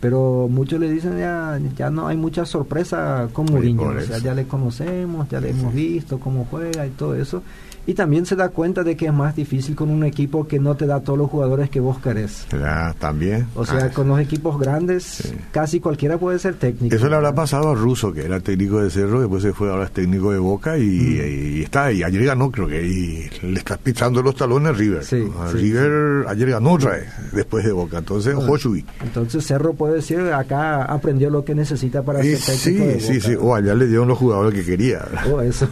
Pero 0.01 0.49
muchos 0.51 0.81
le 0.81 0.91
dicen 0.91 1.19
ya, 1.19 1.59
ya 1.77 1.91
no 1.91 2.07
hay 2.07 2.17
mucha 2.17 2.47
sorpresa 2.47 3.29
con 3.33 3.47
Mourinho, 3.47 3.89
o 3.89 4.01
sea, 4.01 4.19
ya 4.19 4.35
le 4.35 4.47
conocemos, 4.47 5.29
ya 5.29 5.41
le 5.41 5.51
hemos 5.51 5.75
visto 5.75 6.19
cómo 6.21 6.47
juega 6.51 6.87
y 6.87 6.91
todo 6.91 7.15
eso 7.15 7.43
y 7.87 7.95
también 7.95 8.27
se 8.27 8.35
da 8.35 8.49
cuenta 8.49 8.83
de 8.83 8.97
que 8.97 9.07
es 9.07 9.13
más 9.13 9.37
difícil 9.37 9.77
con 9.77 9.91
un 9.91 10.05
equipo 10.05 10.47
que 10.47 10.59
no 10.59 10.75
te 10.75 10.87
da 10.87 11.01
todos 11.01 11.19
los 11.19 11.31
jugadores 11.31 11.71
que 11.71 11.79
vos 11.79 11.99
querés. 11.99 12.47
Ya, 12.51 12.95
también. 12.99 13.47
O 13.55 13.65
sea, 13.65 13.87
ah, 13.87 13.91
con 13.91 14.09
los 14.09 14.19
equipos 14.19 14.59
grandes, 14.59 15.33
casi 15.53 15.79
cualquiera 15.79 16.19
puede 16.19 16.39
ser 16.39 16.55
técnico. 16.55 16.95
Eso 16.95 17.09
le 17.09 17.15
habrá 17.15 17.35
pasado 17.35 17.71
a 17.71 17.75
Russo, 17.75 18.13
que 18.13 18.25
era 18.25 18.41
técnico 18.41 18.83
de 18.83 18.91
Cerro, 18.91 19.21
después 19.21 19.43
se 19.43 19.53
fue, 19.53 19.71
ahora 19.71 19.85
es 19.85 19.93
técnico 19.93 20.33
de 20.33 20.39
Boca 20.39 20.77
y, 20.79 21.61
mm. 21.61 21.63
está, 21.63 21.93
y 21.93 22.03
ayer 22.03 22.25
ganó, 22.25 22.51
creo 22.51 22.67
que, 22.67 22.85
y 22.85 23.31
le 23.43 23.59
está 23.59 23.77
pisando 23.77 24.21
los 24.23 24.35
talones 24.35 24.77
River. 24.77 25.05
Sí, 25.05 25.25
River 25.53 26.27
ayer 26.29 26.51
ganó 26.51 26.73
otra 26.73 26.93
vez, 26.93 27.09
después 27.33 27.65
de 27.65 27.73
Boca, 27.73 27.99
entonces, 27.99 28.35
Joshua. 28.35 28.79
Entonces 29.03 29.47
Cerro 29.47 29.75
puede 29.75 29.95
decir, 29.97 30.19
acá 30.33 30.83
aprendió 30.85 31.31
lo 31.31 31.45
que 31.45 31.55
necesita 31.55 32.03
para 32.03 32.21
ser 32.23 32.39
técnico 32.39 32.85
de 32.85 32.95
Boca. 32.95 33.07
Sí, 33.07 33.21
sí, 33.21 33.35
o 33.41 33.55
allá 33.55 33.75
le 33.75 33.87
dieron 33.87 34.09
los 34.09 34.19
jugadores 34.19 34.59
que 34.59 34.67
quería. 34.67 35.05
Oh, 35.31 35.41
eso. 35.41 35.69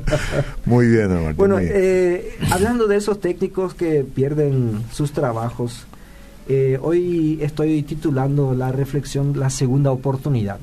Muy 0.64 0.88
bien, 0.88 1.08
Martín. 1.08 1.43
Bueno, 1.46 1.58
eh, 1.60 2.38
hablando 2.50 2.86
de 2.86 2.96
esos 2.96 3.20
técnicos 3.20 3.74
que 3.74 4.02
pierden 4.02 4.82
sus 4.92 5.12
trabajos, 5.12 5.86
eh, 6.48 6.78
hoy 6.80 7.38
estoy 7.42 7.82
titulando 7.82 8.54
la 8.54 8.72
reflexión 8.72 9.38
La 9.38 9.50
segunda 9.50 9.90
oportunidad. 9.90 10.58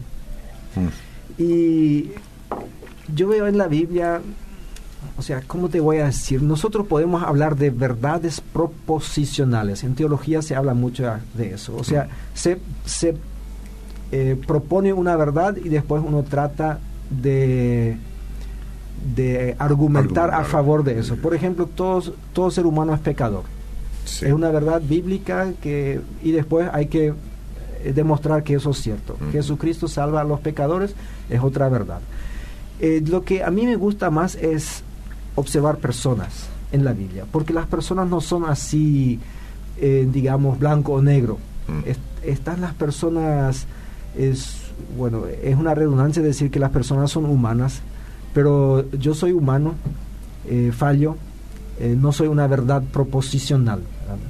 Mm. 0.75 1.41
Y 1.41 2.09
yo 3.13 3.27
veo 3.27 3.45
en 3.45 3.59
la 3.59 3.67
Biblia, 3.67 4.21
o 5.17 5.21
sea, 5.21 5.41
¿cómo 5.45 5.69
te 5.69 5.79
voy 5.79 5.97
a 5.97 6.05
decir? 6.05 6.41
Nosotros 6.41 6.87
podemos 6.87 7.21
hablar 7.21 7.57
de 7.57 7.69
verdades 7.69 8.41
proposicionales. 8.41 9.83
En 9.83 9.93
teología 9.93 10.41
se 10.41 10.55
habla 10.55 10.73
mucho 10.73 11.11
de 11.35 11.53
eso. 11.53 11.75
O 11.75 11.83
sea, 11.83 12.09
se, 12.33 12.57
se 12.85 13.15
eh, 14.11 14.35
propone 14.47 14.93
una 14.93 15.15
verdad 15.15 15.57
y 15.63 15.69
después 15.69 16.01
uno 16.03 16.23
trata 16.23 16.79
de 17.11 17.97
de 19.15 19.55
argumentar, 19.57 20.33
a 20.33 20.43
favor 20.43 20.83
de 20.83 20.99
eso. 20.99 21.15
Por 21.15 21.33
ejemplo, 21.33 21.67
todos, 21.67 22.13
todo 22.33 22.51
ser 22.51 22.65
humano 22.65 22.93
es 22.93 22.99
pecador. 22.99 23.43
Es 24.05 24.33
una 24.33 24.49
verdad 24.49 24.81
bíblica 24.81 25.53
que 25.61 26.01
y 26.23 26.31
después 26.31 26.69
hay 26.71 26.87
que 26.87 27.13
eh, 27.83 27.93
demostrar 27.93 28.43
que 28.43 28.55
eso 28.55 28.71
es 28.71 28.77
cierto. 28.77 29.17
Jesucristo 29.31 29.87
salva 29.87 30.21
a 30.21 30.23
los 30.23 30.39
pecadores 30.39 30.95
es 31.29 31.41
otra 31.41 31.69
verdad. 31.69 31.99
Eh, 32.79 33.01
lo 33.05 33.23
que 33.23 33.43
a 33.43 33.51
mí 33.51 33.65
me 33.65 33.75
gusta 33.75 34.09
más 34.09 34.35
es 34.35 34.83
observar 35.35 35.77
personas 35.77 36.47
en 36.71 36.83
la 36.83 36.93
Biblia, 36.93 37.25
porque 37.31 37.53
las 37.53 37.67
personas 37.67 38.07
no 38.07 38.21
son 38.21 38.45
así, 38.45 39.19
eh, 39.77 40.07
digamos, 40.11 40.59
blanco 40.59 40.93
o 40.93 41.01
negro. 41.01 41.37
están 42.23 42.61
las 42.61 42.73
personas, 42.73 43.65
es, 44.17 44.57
bueno, 44.97 45.23
es 45.25 45.55
una 45.55 45.73
redundancia 45.73 46.21
decir 46.21 46.51
que 46.51 46.59
las 46.59 46.71
personas 46.71 47.11
son 47.11 47.25
humanas, 47.25 47.81
pero 48.33 48.89
yo 48.91 49.13
soy 49.13 49.31
humano, 49.31 49.75
eh, 50.47 50.71
fallo, 50.75 51.15
eh, 51.79 51.95
no 51.99 52.11
soy 52.11 52.27
una 52.27 52.47
verdad 52.47 52.83
proposicional. 52.91 53.81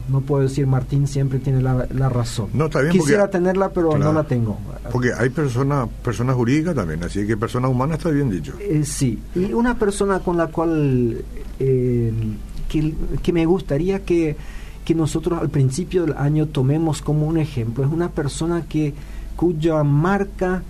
No 0.09 0.21
puedo 0.21 0.43
decir 0.43 0.67
Martín 0.67 1.07
siempre 1.07 1.39
tiene 1.39 1.59
la, 1.61 2.09
razón. 2.09 2.49
No, 2.53 2.65
está 2.65 2.81
bien 2.81 2.91
Quisiera 2.91 3.29
tenerla, 3.29 3.69
pero 3.69 3.97
no 3.97 4.13
la 4.13 4.23
tengo. 4.23 4.57
Porque 4.91 5.11
hay 5.17 5.29
personas 5.29 5.89
personas 6.03 6.35
jurídicas 6.35 6.75
también, 6.75 7.03
así 7.03 7.25
que 7.25 7.35
persona 7.35 7.67
humana 7.67 7.95
está 7.95 8.09
bien 8.09 8.29
dicho. 8.29 8.53
Eh, 8.59 8.83
sí, 8.85 9.19
y 9.33 9.53
una 9.53 9.79
persona 9.79 10.19
con 10.19 10.37
la 10.37 10.47
cual 10.47 11.23
que, 11.57 12.95
que, 13.23 13.33
me 13.33 13.45
gustaría 13.47 14.05
que, 14.05 14.35
que 14.85 14.93
nosotros 14.93 15.41
al 15.41 15.49
principio 15.49 16.05
del 16.05 16.15
año 16.15 16.47
tomemos 16.47 17.01
como 17.01 17.25
un 17.25 17.37
ejemplo 17.37 17.83
es 17.83 17.91
una 17.91 18.09
persona 18.09 18.63
que 18.67 18.93
cuya 19.35 19.83
marca 19.83 20.61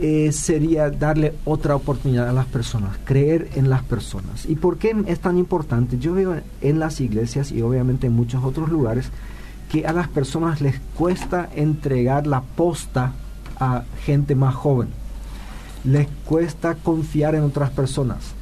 eh, 0.00 0.32
sería 0.32 0.90
darle 0.90 1.34
otra 1.44 1.76
oportunidad 1.76 2.28
a 2.28 2.32
las 2.32 2.46
personas, 2.46 2.96
creer 3.04 3.50
en 3.54 3.70
las 3.70 3.82
personas. 3.82 4.46
¿Y 4.46 4.56
por 4.56 4.78
qué 4.78 4.94
es 5.06 5.20
tan 5.20 5.38
importante? 5.38 5.98
Yo 5.98 6.14
veo 6.14 6.40
en 6.60 6.78
las 6.78 7.00
iglesias 7.00 7.52
y 7.52 7.62
obviamente 7.62 8.06
en 8.08 8.12
muchos 8.12 8.42
otros 8.44 8.70
lugares 8.70 9.10
que 9.70 9.86
a 9.86 9.92
las 9.92 10.08
personas 10.08 10.60
les 10.60 10.80
cuesta 10.96 11.48
entregar 11.54 12.26
la 12.26 12.42
posta 12.42 13.12
a 13.58 13.84
gente 14.04 14.34
más 14.34 14.54
joven. 14.54 14.88
Les 15.84 16.08
cuesta 16.24 16.74
confiar 16.74 17.34
en 17.34 17.42
otras 17.42 17.70
personas. 17.70 18.34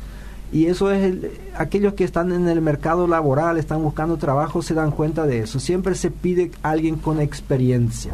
Y 0.53 0.67
eso 0.67 0.91
es 0.91 1.15
aquellos 1.57 1.95
que 1.95 2.05
están 2.05 2.33
en 2.33 2.47
el 2.49 2.61
mercado 2.61 3.07
laboral, 3.07 3.57
están 3.57 3.83
buscando 3.83 4.19
trabajo, 4.19 4.61
se 4.61 4.75
dan 4.75 4.91
cuenta 4.91 5.27
de 5.27 5.41
eso. 5.41 5.59
Siempre 5.59 5.95
se 5.95 6.11
pide 6.11 6.51
alguien 6.63 6.97
con 6.97 7.21
experiencia. 7.21 8.13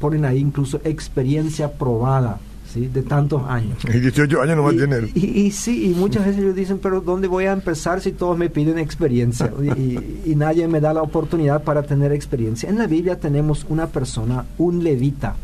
Ponen 0.00 0.24
ahí 0.24 0.38
incluso 0.38 0.80
experiencia 0.84 1.72
probada. 1.72 2.38
¿sí? 2.72 2.88
de 2.88 3.02
tantos 3.02 3.42
años. 3.48 3.78
Y 3.84 4.00
18 4.00 4.42
años 4.42 4.56
no 4.56 4.62
va 4.64 4.70
a 4.70 4.76
tener. 4.76 5.08
Y, 5.14 5.50
sí, 5.50 5.90
y 5.90 5.94
muchas 5.94 6.26
veces 6.26 6.42
ellos 6.42 6.54
dicen, 6.54 6.78
pero 6.78 7.00
¿dónde 7.00 7.28
voy 7.28 7.46
a 7.46 7.52
empezar 7.52 8.00
si 8.00 8.12
todos 8.12 8.36
me 8.36 8.50
piden 8.50 8.78
experiencia? 8.78 9.52
y, 10.24 10.34
nadie 10.34 10.68
me 10.68 10.80
da 10.80 10.92
la 10.92 11.02
oportunidad 11.02 11.62
para 11.62 11.82
tener 11.82 12.12
experiencia. 12.12 12.68
En 12.68 12.78
la 12.78 12.86
Biblia 12.86 13.18
tenemos 13.18 13.66
una 13.68 13.86
persona, 13.86 14.44
un 14.58 14.84
levita, 14.84 15.36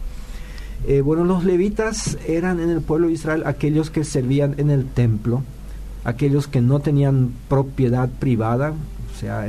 Eh, 0.85 1.01
bueno, 1.01 1.25
los 1.25 1.45
levitas 1.45 2.19
eran 2.27 2.59
en 2.59 2.69
el 2.69 2.81
pueblo 2.81 3.07
de 3.07 3.13
Israel 3.13 3.45
aquellos 3.47 3.91
que 3.91 4.03
servían 4.03 4.57
en 4.59 4.69
el 4.69 4.85
templo, 4.85 5.43
aquellos 6.03 6.49
que 6.49 6.61
no 6.61 6.81
tenían 6.81 7.31
propiedad 7.49 8.09
privada, 8.09 8.73
o 8.73 9.19
sea, 9.19 9.49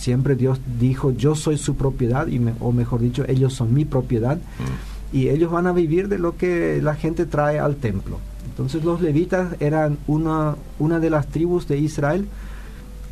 siempre 0.00 0.34
Dios 0.34 0.58
dijo, 0.80 1.12
yo 1.12 1.34
soy 1.34 1.58
su 1.58 1.76
propiedad, 1.76 2.26
y 2.26 2.40
o 2.58 2.72
mejor 2.72 3.00
dicho, 3.00 3.24
ellos 3.28 3.52
son 3.52 3.74
mi 3.74 3.84
propiedad, 3.84 4.36
mm. 4.36 5.16
y 5.16 5.28
ellos 5.28 5.52
van 5.52 5.66
a 5.66 5.72
vivir 5.72 6.08
de 6.08 6.18
lo 6.18 6.36
que 6.36 6.80
la 6.82 6.94
gente 6.94 7.26
trae 7.26 7.58
al 7.58 7.76
templo. 7.76 8.18
Entonces 8.48 8.82
los 8.82 9.00
levitas 9.00 9.56
eran 9.60 9.98
una, 10.06 10.56
una 10.78 11.00
de 11.00 11.10
las 11.10 11.26
tribus 11.28 11.68
de 11.68 11.78
Israel 11.78 12.26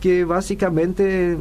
que 0.00 0.24
básicamente, 0.24 1.36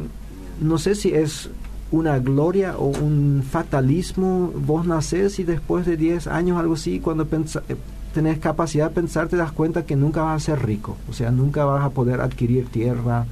no 0.60 0.78
sé 0.78 0.94
si 0.94 1.14
es 1.14 1.50
una 1.90 2.18
gloria 2.18 2.76
o 2.76 2.88
un 2.88 3.42
fatalismo, 3.48 4.52
vos 4.54 4.86
nacés 4.86 5.38
y 5.38 5.44
después 5.44 5.86
de 5.86 5.96
10 5.96 6.26
años, 6.26 6.58
algo 6.58 6.74
así, 6.74 7.00
cuando 7.00 7.24
eh, 7.24 7.76
tenés 8.12 8.38
capacidad 8.38 8.88
de 8.88 8.94
pensar, 8.94 9.28
te 9.28 9.36
das 9.36 9.52
cuenta 9.52 9.86
que 9.86 9.96
nunca 9.96 10.22
vas 10.22 10.42
a 10.42 10.46
ser 10.46 10.66
rico, 10.66 10.96
o 11.08 11.12
sea, 11.12 11.30
nunca 11.30 11.64
vas 11.64 11.84
a 11.84 11.90
poder 11.90 12.20
adquirir 12.20 12.68
tierra, 12.68 13.26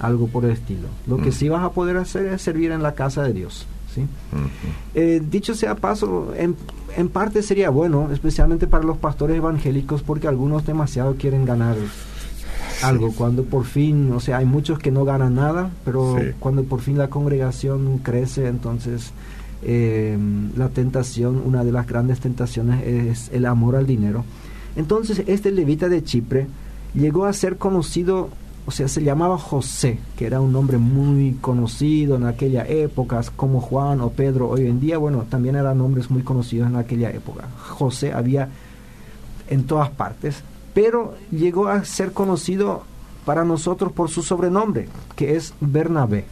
algo 0.00 0.26
por 0.26 0.44
el 0.44 0.52
estilo. 0.52 0.88
Lo 1.06 1.18
que 1.18 1.30
mm. 1.30 1.32
sí 1.32 1.48
vas 1.48 1.62
a 1.62 1.70
poder 1.70 1.96
hacer 1.96 2.26
es 2.26 2.42
servir 2.42 2.72
en 2.72 2.82
la 2.82 2.94
casa 2.94 3.22
de 3.22 3.32
Dios. 3.32 3.66
¿sí? 3.94 4.06
Eh, 4.94 5.22
dicho 5.30 5.54
sea 5.54 5.74
paso, 5.74 6.32
en, 6.36 6.56
en 6.96 7.08
parte 7.08 7.42
sería 7.42 7.70
bueno, 7.70 8.08
especialmente 8.12 8.66
para 8.66 8.84
los 8.84 8.96
pastores 8.96 9.36
evangélicos, 9.36 10.02
porque 10.02 10.28
algunos 10.28 10.66
demasiado 10.66 11.14
quieren 11.16 11.44
ganar 11.44 11.76
algo, 12.82 13.12
cuando 13.12 13.44
por 13.44 13.64
fin, 13.64 14.12
o 14.12 14.20
sea, 14.20 14.38
hay 14.38 14.46
muchos 14.46 14.78
que 14.78 14.90
no 14.90 15.04
ganan 15.04 15.34
nada, 15.34 15.70
pero 15.84 16.16
cuando 16.38 16.64
por 16.64 16.80
fin 16.80 16.96
la 16.96 17.08
congregación 17.08 17.98
crece, 17.98 18.46
entonces 18.46 19.12
eh, 19.62 20.16
la 20.56 20.68
tentación, 20.70 21.42
una 21.44 21.64
de 21.64 21.72
las 21.72 21.86
grandes 21.86 22.20
tentaciones 22.20 22.86
es 22.86 23.30
el 23.32 23.46
amor 23.46 23.76
al 23.76 23.86
dinero. 23.86 24.24
Entonces 24.76 25.22
este 25.26 25.50
levita 25.50 25.88
de 25.88 26.02
Chipre 26.02 26.46
llegó 26.94 27.26
a 27.26 27.32
ser 27.32 27.56
conocido, 27.56 28.30
o 28.66 28.70
sea, 28.70 28.88
se 28.88 29.02
llamaba 29.02 29.38
José, 29.38 29.98
que 30.16 30.26
era 30.26 30.40
un 30.40 30.52
nombre 30.52 30.78
muy 30.78 31.34
conocido 31.40 32.16
en 32.16 32.24
aquella 32.24 32.66
época, 32.66 33.20
como 33.36 33.60
Juan 33.60 34.00
o 34.00 34.10
Pedro 34.10 34.48
hoy 34.48 34.66
en 34.66 34.80
día, 34.80 34.98
bueno, 34.98 35.24
también 35.28 35.56
eran 35.56 35.78
nombres 35.78 36.10
muy 36.10 36.22
conocidos 36.22 36.68
en 36.68 36.76
aquella 36.76 37.10
época. 37.10 37.48
José 37.58 38.12
había 38.12 38.48
en 39.48 39.64
todas 39.64 39.90
partes 39.90 40.44
pero 40.74 41.14
llegó 41.30 41.68
a 41.68 41.84
ser 41.84 42.12
conocido 42.12 42.82
para 43.24 43.44
nosotros 43.44 43.92
por 43.92 44.08
su 44.08 44.22
sobrenombre, 44.22 44.88
que 45.16 45.36
es 45.36 45.54
Bernabé. 45.60 46.24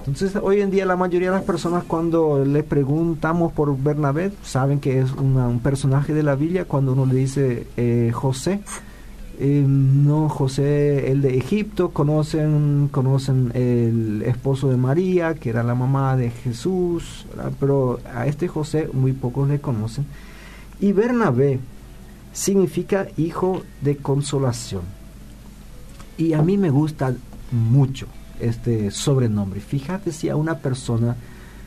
Entonces, 0.00 0.36
hoy 0.40 0.60
en 0.60 0.70
día 0.70 0.84
la 0.84 0.96
mayoría 0.96 1.30
de 1.30 1.36
las 1.36 1.44
personas 1.44 1.84
cuando 1.84 2.44
le 2.44 2.62
preguntamos 2.62 3.52
por 3.52 3.76
Bernabé, 3.76 4.32
saben 4.42 4.78
que 4.78 5.00
es 5.00 5.12
un 5.12 5.60
personaje 5.62 6.12
de 6.12 6.22
la 6.22 6.34
Biblia. 6.34 6.66
Cuando 6.66 6.92
uno 6.92 7.06
le 7.06 7.14
dice 7.14 7.66
eh, 7.76 8.12
José, 8.14 8.60
eh, 9.38 9.64
no 9.66 10.28
José 10.28 11.10
el 11.10 11.20
de 11.20 11.36
Egipto, 11.36 11.90
conocen, 11.90 12.88
conocen 12.90 13.50
el 13.54 14.22
esposo 14.22 14.68
de 14.68 14.76
María, 14.76 15.34
que 15.34 15.50
era 15.50 15.62
la 15.62 15.74
mamá 15.74 16.16
de 16.16 16.30
Jesús, 16.30 17.26
pero 17.58 18.00
a 18.14 18.26
este 18.26 18.48
José 18.48 18.88
muy 18.92 19.12
pocos 19.12 19.48
le 19.48 19.60
conocen. 19.60 20.06
Y 20.80 20.92
Bernabé 20.92 21.60
significa 22.32 23.06
hijo 23.16 23.62
de 23.80 23.96
consolación. 23.96 24.82
Y 26.16 26.34
a 26.34 26.42
mí 26.42 26.58
me 26.58 26.70
gusta 26.70 27.14
mucho 27.50 28.06
este 28.40 28.90
sobrenombre. 28.90 29.60
Fíjate 29.60 30.12
si 30.12 30.28
a 30.28 30.36
una 30.36 30.58
persona 30.58 31.16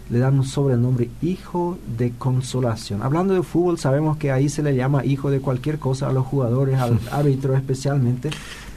le 0.09 0.19
dan 0.19 0.35
un 0.35 0.45
sobrenombre 0.45 1.09
hijo 1.21 1.77
de 1.97 2.11
consolación. 2.11 3.03
Hablando 3.03 3.33
de 3.33 3.43
fútbol, 3.43 3.77
sabemos 3.77 4.17
que 4.17 4.31
ahí 4.31 4.49
se 4.49 4.63
le 4.63 4.75
llama 4.75 5.05
hijo 5.05 5.29
de 5.29 5.39
cualquier 5.39 5.79
cosa 5.79 6.09
a 6.09 6.13
los 6.13 6.25
jugadores, 6.25 6.79
al 6.79 6.99
árbitro 7.11 7.55
especialmente, 7.55 8.29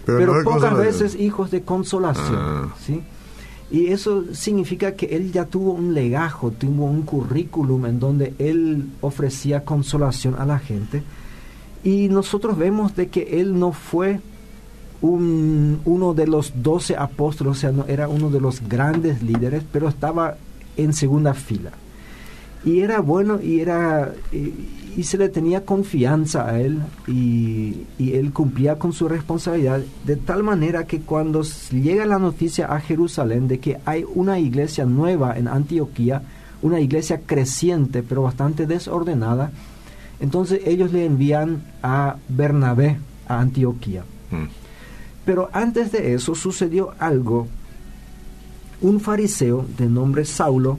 pero, 0.05 0.43
pocas 0.43 0.77
veces 0.77 1.15
hijos 1.15 1.51
de 1.51 1.63
consolación. 1.63 2.39
Ah. 2.39 2.75
¿sí? 2.79 3.03
Y 3.71 3.89
eso 3.89 4.25
significa 4.33 4.97
que 4.97 5.07
él 5.07 5.31
ya 5.31 5.45
tuvo 5.45 5.73
un 5.73 5.95
legajo, 5.95 6.51
tuvo 6.51 6.87
un 6.87 7.03
currículum 7.03 7.87
en 7.87 8.01
donde 8.01 8.35
él 8.39 8.89
ofrecía 9.01 9.65
consolación 9.65 10.35
a 10.39 10.45
la 10.45 10.59
gente 10.59 11.05
y 11.85 12.09
nosotros 12.09 12.59
vemos 12.59 12.95
de 12.97 13.09
que 13.09 13.41
él 13.41 13.59
no 13.59 13.73
fue 13.73 14.21
un, 15.01 15.81
uno 15.85 16.13
de 16.15 16.27
los 16.27 16.53
doce 16.63 16.97
apóstoles, 16.97 17.53
o 17.53 17.55
sea, 17.55 17.73
no 17.73 17.87
era 17.87 18.09
uno 18.09 18.29
de 18.29 18.41
los 18.41 18.61
grandes 18.69 19.23
líderes, 19.23 19.63
pero 19.73 19.89
estaba 19.89 20.37
en 20.77 20.93
segunda 20.93 21.35
fila. 21.35 21.73
Y 22.65 22.81
era 22.81 23.01
bueno 23.01 23.41
y 23.41 23.61
era 23.61 24.13
y, 24.33 25.03
se 25.03 25.17
le 25.17 25.31
tenía 25.31 25.65
confianza 25.65 26.47
a 26.47 26.61
él 26.61 26.83
y, 27.07 27.87
y, 27.99 28.13
él 28.13 28.33
cumplía 28.33 28.79
con 28.79 28.93
su 28.93 29.09
responsabilidad 29.09 29.81
de 30.05 30.17
tal 30.17 30.43
manera 30.43 30.87
que 30.87 31.01
cuando 31.01 31.43
llega 31.71 32.05
la 32.05 32.19
noticia 32.19 32.67
a 32.67 32.81
Jerusalén 32.81 33.49
de 33.49 33.61
que 33.61 33.79
hay 33.87 34.05
una 34.15 34.39
iglesia 34.39 34.85
nueva 34.85 35.39
en 35.39 35.49
Antioquía, 35.49 36.23
una 36.61 36.81
iglesia 36.81 37.23
creciente 37.25 38.03
pero 38.03 38.23
bastante 38.23 38.67
desordenada, 38.67 39.53
entonces 40.21 40.61
ellos 40.67 40.93
le 40.93 41.07
envían 41.07 41.63
a 41.83 42.17
Bernabé 42.29 42.99
a 43.27 43.41
Antioquía. 43.41 44.05
Mm. 44.31 44.49
Pero 45.25 45.49
antes 45.53 45.93
de 45.93 46.15
eso 46.15 46.35
sucedió 46.35 46.93
algo. 46.99 47.49
Un 48.83 49.01
fariseo 49.01 49.67
de 49.77 49.87
nombre 49.87 50.25
Saulo, 50.25 50.79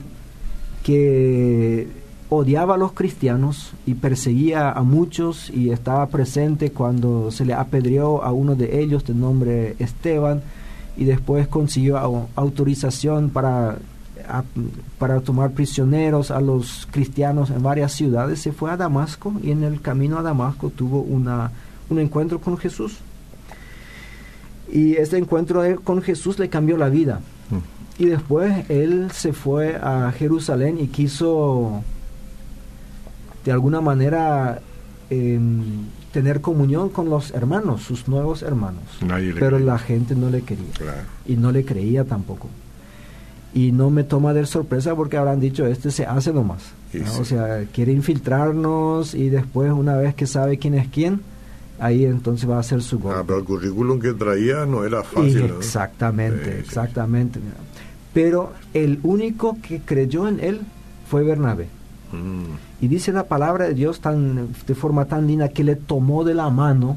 que 0.82 1.88
odiaba 2.28 2.74
a 2.74 2.78
los 2.78 2.92
cristianos 2.92 3.72
y 3.86 3.94
perseguía 3.94 4.72
a 4.72 4.82
muchos 4.82 5.50
y 5.50 5.70
estaba 5.70 6.06
presente 6.06 6.70
cuando 6.70 7.30
se 7.30 7.44
le 7.44 7.54
apedreó 7.54 8.24
a 8.24 8.32
uno 8.32 8.54
de 8.54 8.80
ellos 8.80 9.04
de 9.04 9.14
nombre 9.14 9.76
Esteban 9.78 10.42
y 10.96 11.04
después 11.04 11.46
consiguió 11.46 11.98
autorización 12.34 13.30
para 13.30 13.78
para 14.98 15.20
tomar 15.20 15.50
prisioneros 15.50 16.30
a 16.30 16.40
los 16.40 16.86
cristianos 16.90 17.50
en 17.50 17.62
varias 17.62 17.92
ciudades, 17.92 18.40
se 18.40 18.52
fue 18.52 18.70
a 18.70 18.76
Damasco 18.76 19.34
y 19.42 19.50
en 19.50 19.64
el 19.64 19.80
camino 19.80 20.18
a 20.18 20.22
Damasco 20.22 20.70
tuvo 20.70 21.00
una, 21.00 21.50
un 21.90 21.98
encuentro 21.98 22.40
con 22.40 22.56
Jesús. 22.56 22.98
Y 24.70 24.94
este 24.94 25.18
encuentro 25.18 25.62
con 25.82 26.00
Jesús 26.02 26.38
le 26.38 26.48
cambió 26.48 26.76
la 26.76 26.88
vida. 26.88 27.20
Y 27.98 28.06
después 28.06 28.68
él 28.70 29.10
se 29.12 29.32
fue 29.32 29.76
a 29.76 30.12
Jerusalén 30.12 30.78
y 30.80 30.88
quiso 30.88 31.82
de 33.44 33.52
alguna 33.52 33.80
manera 33.80 34.60
em, 35.10 35.86
tener 36.12 36.40
comunión 36.40 36.88
con 36.88 37.10
los 37.10 37.32
hermanos, 37.32 37.82
sus 37.82 38.08
nuevos 38.08 38.42
hermanos. 38.42 38.84
Pero 39.38 39.58
la 39.58 39.78
gente 39.78 40.14
no 40.14 40.30
le 40.30 40.42
quería. 40.42 40.66
Y 41.26 41.36
no 41.36 41.52
le 41.52 41.64
creía 41.64 42.04
tampoco. 42.04 42.48
Y 43.54 43.72
no 43.72 43.90
me 43.90 44.04
toma 44.04 44.32
de 44.32 44.46
sorpresa 44.46 44.94
porque 44.94 45.16
habrán 45.16 45.40
dicho 45.40 45.66
este 45.66 45.90
se 45.90 46.06
hace 46.06 46.32
nomás 46.32 46.72
o 47.18 47.24
sea 47.24 47.64
quiere 47.72 47.92
infiltrarnos 47.92 49.14
y 49.14 49.28
después 49.28 49.72
una 49.72 49.96
vez 49.96 50.14
que 50.14 50.26
sabe 50.26 50.58
quién 50.58 50.74
es 50.74 50.88
quién 50.88 51.20
ahí 51.78 52.04
entonces 52.04 52.48
va 52.48 52.56
a 52.56 52.60
hacer 52.60 52.80
su 52.82 52.98
gol. 52.98 53.14
Ah, 53.16 53.24
pero 53.26 53.38
el 53.40 53.44
currículum 53.44 53.98
que 53.98 54.12
traía 54.12 54.66
no 54.66 54.84
era 54.84 55.02
fácil 55.02 55.52
exactamente 55.58 56.60
exactamente 56.60 57.40
pero 58.12 58.52
el 58.74 59.00
único 59.02 59.56
que 59.62 59.80
creyó 59.80 60.28
en 60.28 60.40
él 60.40 60.60
fue 61.08 61.22
Bernabé 61.22 61.68
mm. 62.12 62.84
y 62.84 62.88
dice 62.88 63.12
la 63.12 63.24
palabra 63.24 63.66
de 63.66 63.74
Dios 63.74 64.00
tan 64.00 64.48
de 64.66 64.74
forma 64.74 65.06
tan 65.06 65.26
linda 65.26 65.48
que 65.48 65.64
le 65.64 65.76
tomó 65.76 66.24
de 66.24 66.34
la 66.34 66.50
mano 66.50 66.96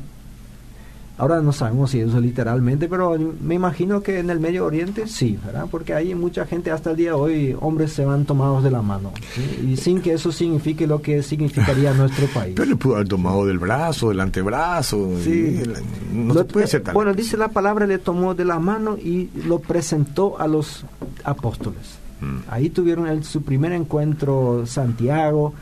Ahora 1.17 1.41
no 1.41 1.53
sabemos 1.53 1.91
si 1.91 2.01
eso 2.01 2.19
literalmente, 2.19 2.89
pero 2.89 3.17
me 3.41 3.55
imagino 3.55 4.01
que 4.01 4.19
en 4.19 4.29
el 4.29 4.41
Medio 4.41 4.65
Oriente 4.65 5.07
sí, 5.07 5.39
¿verdad? 5.45 5.67
Porque 5.71 5.93
hay 5.93 6.13
mucha 6.13 6.45
gente 6.45 6.71
hasta 6.71 6.91
el 6.91 6.97
día 6.97 7.11
de 7.11 7.15
hoy, 7.15 7.57
hombres 7.61 7.93
se 7.93 8.03
van 8.03 8.25
tomados 8.25 8.63
de 8.63 8.71
la 8.71 8.81
mano, 8.81 9.13
y 9.65 9.77
sin 9.77 10.01
que 10.01 10.13
eso 10.13 10.33
signifique 10.33 10.85
lo 10.85 11.01
que 11.01 11.23
significaría 11.23 11.93
nuestro 11.95 12.27
país. 12.27 12.53
Pero 12.57 12.69
le 12.69 12.75
pudo 12.75 12.95
haber 12.95 13.07
tomado 13.07 13.45
del 13.45 13.59
brazo, 13.59 14.09
del 14.09 14.19
antebrazo, 14.19 15.11
sí. 15.23 15.63
no 16.11 16.45
puede 16.45 16.67
ser 16.67 16.83
Bueno, 16.93 17.13
dice 17.13 17.37
la 17.37 17.47
palabra, 17.47 17.87
le 17.87 17.97
tomó 17.97 18.35
de 18.35 18.43
la 18.43 18.59
mano 18.59 18.97
y 18.97 19.29
lo 19.47 19.59
presentó 19.59 20.37
a 20.37 20.47
los 20.47 20.83
apóstoles. 21.23 21.97
Mm. 22.19 22.37
Ahí 22.49 22.69
tuvieron 22.69 23.23
su 23.23 23.41
primer 23.41 23.71
encuentro 23.71 24.65
Santiago, 24.65 25.53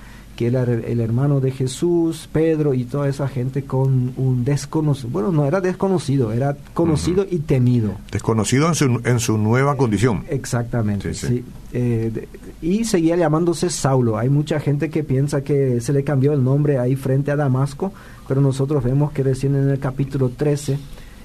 que 0.44 0.48
era 0.48 0.64
el 0.64 1.00
hermano 1.00 1.40
de 1.40 1.52
Jesús, 1.52 2.28
Pedro 2.32 2.74
y 2.74 2.84
toda 2.84 3.08
esa 3.08 3.30
gente 3.30 3.64
con 3.64 4.14
un 4.18 4.44
desconocido, 4.44 5.10
bueno, 5.10 5.32
no 5.32 5.46
era 5.46 5.62
desconocido, 5.62 6.34
era 6.34 6.58
conocido 6.74 7.26
y 7.30 7.40
temido. 7.40 7.92
Desconocido 8.12 8.68
en 8.68 8.76
su, 8.76 9.02
en 9.06 9.20
su 9.20 9.38
nueva 9.38 9.78
condición. 9.78 10.26
Exactamente, 10.30 11.14
sí. 11.14 11.46
Eh, 11.72 12.28
y 12.62 12.84
seguía 12.84 13.16
llamándose 13.16 13.70
Saulo. 13.70 14.18
Hay 14.18 14.30
mucha 14.30 14.60
gente 14.60 14.90
que 14.90 15.04
piensa 15.04 15.44
que 15.44 15.80
se 15.80 15.94
le 15.94 16.04
cambió 16.04 16.34
el 16.34 16.44
nombre 16.44 16.78
ahí 16.78 16.98
frente 16.98 17.32
a 17.32 17.38
Damasco, 17.38 17.94
pero 18.28 18.42
nosotros 18.42 18.84
vemos 18.84 19.14
que 19.14 19.24
recién 19.24 19.56
en 19.56 19.70
el 19.70 19.80
capítulo 19.80 20.30
13 20.30 20.78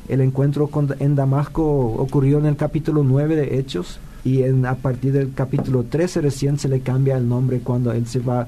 el 0.08 0.20
encuentro 0.20 0.68
con, 0.68 0.94
en 1.00 1.16
Damasco 1.16 1.64
ocurrió 1.64 2.38
en 2.38 2.46
el 2.46 2.56
capítulo 2.56 3.02
9 3.02 3.34
de 3.34 3.58
Hechos 3.58 3.98
y 4.24 4.42
en, 4.42 4.64
a 4.64 4.76
partir 4.76 5.12
del 5.12 5.34
capítulo 5.34 5.84
13 5.84 6.22
recién 6.22 6.58
se 6.58 6.68
le 6.68 6.80
cambia 6.80 7.16
el 7.16 7.28
nombre 7.28 7.60
cuando 7.60 7.92
él 7.92 8.06
se 8.06 8.20
va 8.20 8.46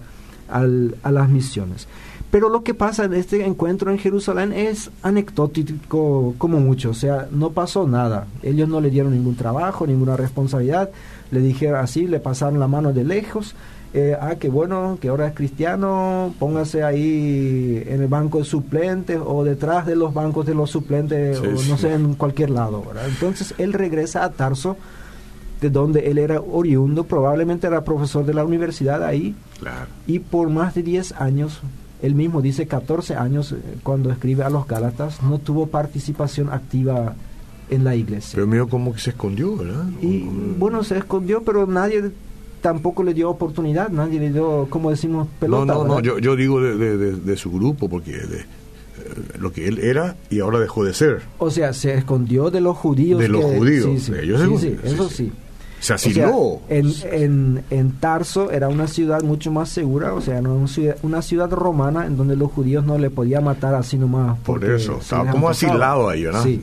a 0.51 1.11
las 1.11 1.29
misiones. 1.29 1.87
Pero 2.31 2.49
lo 2.49 2.63
que 2.63 2.75
pasa 2.75 3.05
en 3.05 3.15
este 3.15 3.45
encuentro 3.45 3.91
en 3.91 3.99
Jerusalén 3.99 4.53
es 4.53 4.91
anecdótico 5.03 6.35
como 6.39 6.61
mucho, 6.61 6.91
o 6.91 6.95
sea, 6.95 7.27
no 7.33 7.51
pasó 7.51 7.89
nada. 7.89 8.27
Ellos 8.43 8.69
no 8.69 8.81
le 8.81 8.91
dieron 8.91 9.13
ningún 9.13 9.35
trabajo, 9.35 9.87
ninguna 9.87 10.17
responsabilidad, 10.17 10.91
le 11.33 11.41
dijeron 11.41 11.81
así, 11.81 12.07
le 12.07 12.21
pasaron 12.21 12.61
la 12.61 12.69
mano 12.69 12.93
de 12.93 13.03
lejos. 13.03 13.57
Eh, 13.93 14.17
ah, 14.21 14.37
qué 14.37 14.49
bueno, 14.49 14.99
que 15.01 15.09
ahora 15.09 15.27
es 15.27 15.35
cristiano, 15.35 16.33
póngase 16.39 16.85
ahí 16.85 17.83
en 17.89 18.01
el 18.01 18.07
banco 18.07 18.39
de 18.39 18.45
suplentes 18.45 19.19
o 19.25 19.43
detrás 19.43 19.85
de 19.85 19.97
los 19.97 20.15
bancos 20.15 20.47
de 20.47 20.55
los 20.55 20.71
suplentes, 20.71 21.41
o 21.41 21.69
no 21.69 21.77
sé, 21.77 21.95
en 21.95 22.15
cualquier 22.15 22.51
lado. 22.51 22.85
Entonces 23.09 23.53
él 23.59 23.73
regresa 23.73 24.23
a 24.23 24.31
Tarso, 24.31 24.77
de 25.61 25.71
donde 25.71 26.11
él 26.11 26.19
era 26.19 26.41
oriundo, 26.41 27.05
probablemente 27.05 27.67
era 27.67 27.85
profesor 27.85 28.25
de 28.25 28.35
la 28.35 28.45
universidad 28.45 29.05
ahí, 29.05 29.35
y 30.07 30.19
por 30.21 30.49
más 30.49 30.75
de 30.75 30.83
10 30.83 31.13
años 31.13 31.61
él 32.03 32.15
mismo 32.15 32.41
dice 32.41 32.67
14 32.67 33.15
años 33.15 33.53
eh, 33.53 33.57
cuando 33.83 34.11
escribe 34.11 34.43
a 34.43 34.51
los 34.51 34.67
Gálatas, 34.67 35.23
no 35.23 35.39
tuvo 35.39 35.67
participación 35.67 36.51
activa 36.51 37.15
en 37.69 37.85
la 37.85 37.95
iglesia. 37.95 38.33
Pero 38.35 38.47
mío 38.47 38.69
como 38.69 38.95
que 38.95 39.01
se 39.01 39.11
escondió, 39.11 39.57
¿verdad? 39.57 39.85
Y 40.01 40.25
bueno, 40.59 40.83
se 40.83 40.99
escondió, 40.99 41.43
pero 41.43 41.67
nadie 41.67 42.11
tampoco 42.61 43.03
le 43.03 43.15
dio 43.15 43.31
oportunidad, 43.31 43.91
nadie 43.91 44.19
le 44.19 44.33
dio, 44.33 44.67
como 44.71 44.91
decimos, 44.91 45.29
pelota. 45.39 45.75
No, 45.75 45.85
no, 45.85 45.95
no, 45.95 46.01
yo, 46.01 46.19
yo 46.19 46.37
digo 46.37 46.61
de, 46.61 47.37
su 47.37 47.51
grupo, 47.51 47.89
porque 47.89 48.13
de, 48.13 48.39
eh, 48.39 48.45
lo 49.39 49.53
que 49.53 49.69
él 49.69 49.79
era 49.79 50.17
y 50.31 50.41
ahora 50.41 50.59
dejó 50.59 50.85
de 50.85 50.95
ser. 50.95 51.23
O 51.39 51.51
sea, 51.51 51.73
se 51.73 51.95
escondió 51.95 52.51
de 52.51 52.61
los 52.61 52.77
judíos. 52.77 53.21
De 53.21 53.29
los 53.29 53.45
judíos, 53.45 54.03
sí, 54.03 54.13
sí, 54.59 54.77
eso 54.83 55.09
sí. 55.09 55.33
Se 55.81 55.95
asiló. 55.95 56.61
en, 56.69 56.93
en, 57.11 57.65
en, 57.71 57.93
Tarso 57.93 58.51
era 58.51 58.69
una 58.69 58.87
ciudad 58.87 59.23
mucho 59.23 59.51
más 59.51 59.71
segura, 59.71 60.15
o 60.15 60.21
sea, 60.21 60.41
una 60.41 60.69
ciudad, 60.69 60.97
una 61.03 61.23
ciudad 61.23 61.51
romana 61.51 62.07
en 62.07 62.17
donde 62.17 62.37
los 62.37 62.53
judíos 62.53 62.85
no 62.85 62.99
le 62.99 63.11
podían 63.11 63.45
matar 63.45 63.75
así 63.75 63.97
nomás. 63.97 64.39
Por 64.41 64.65
eso, 64.65 64.99
estaba 65.01 65.31
como 65.31 65.49
asilado 65.49 66.09
ahí, 66.09 66.25
¿verdad? 66.25 66.43
Sí. 66.45 66.63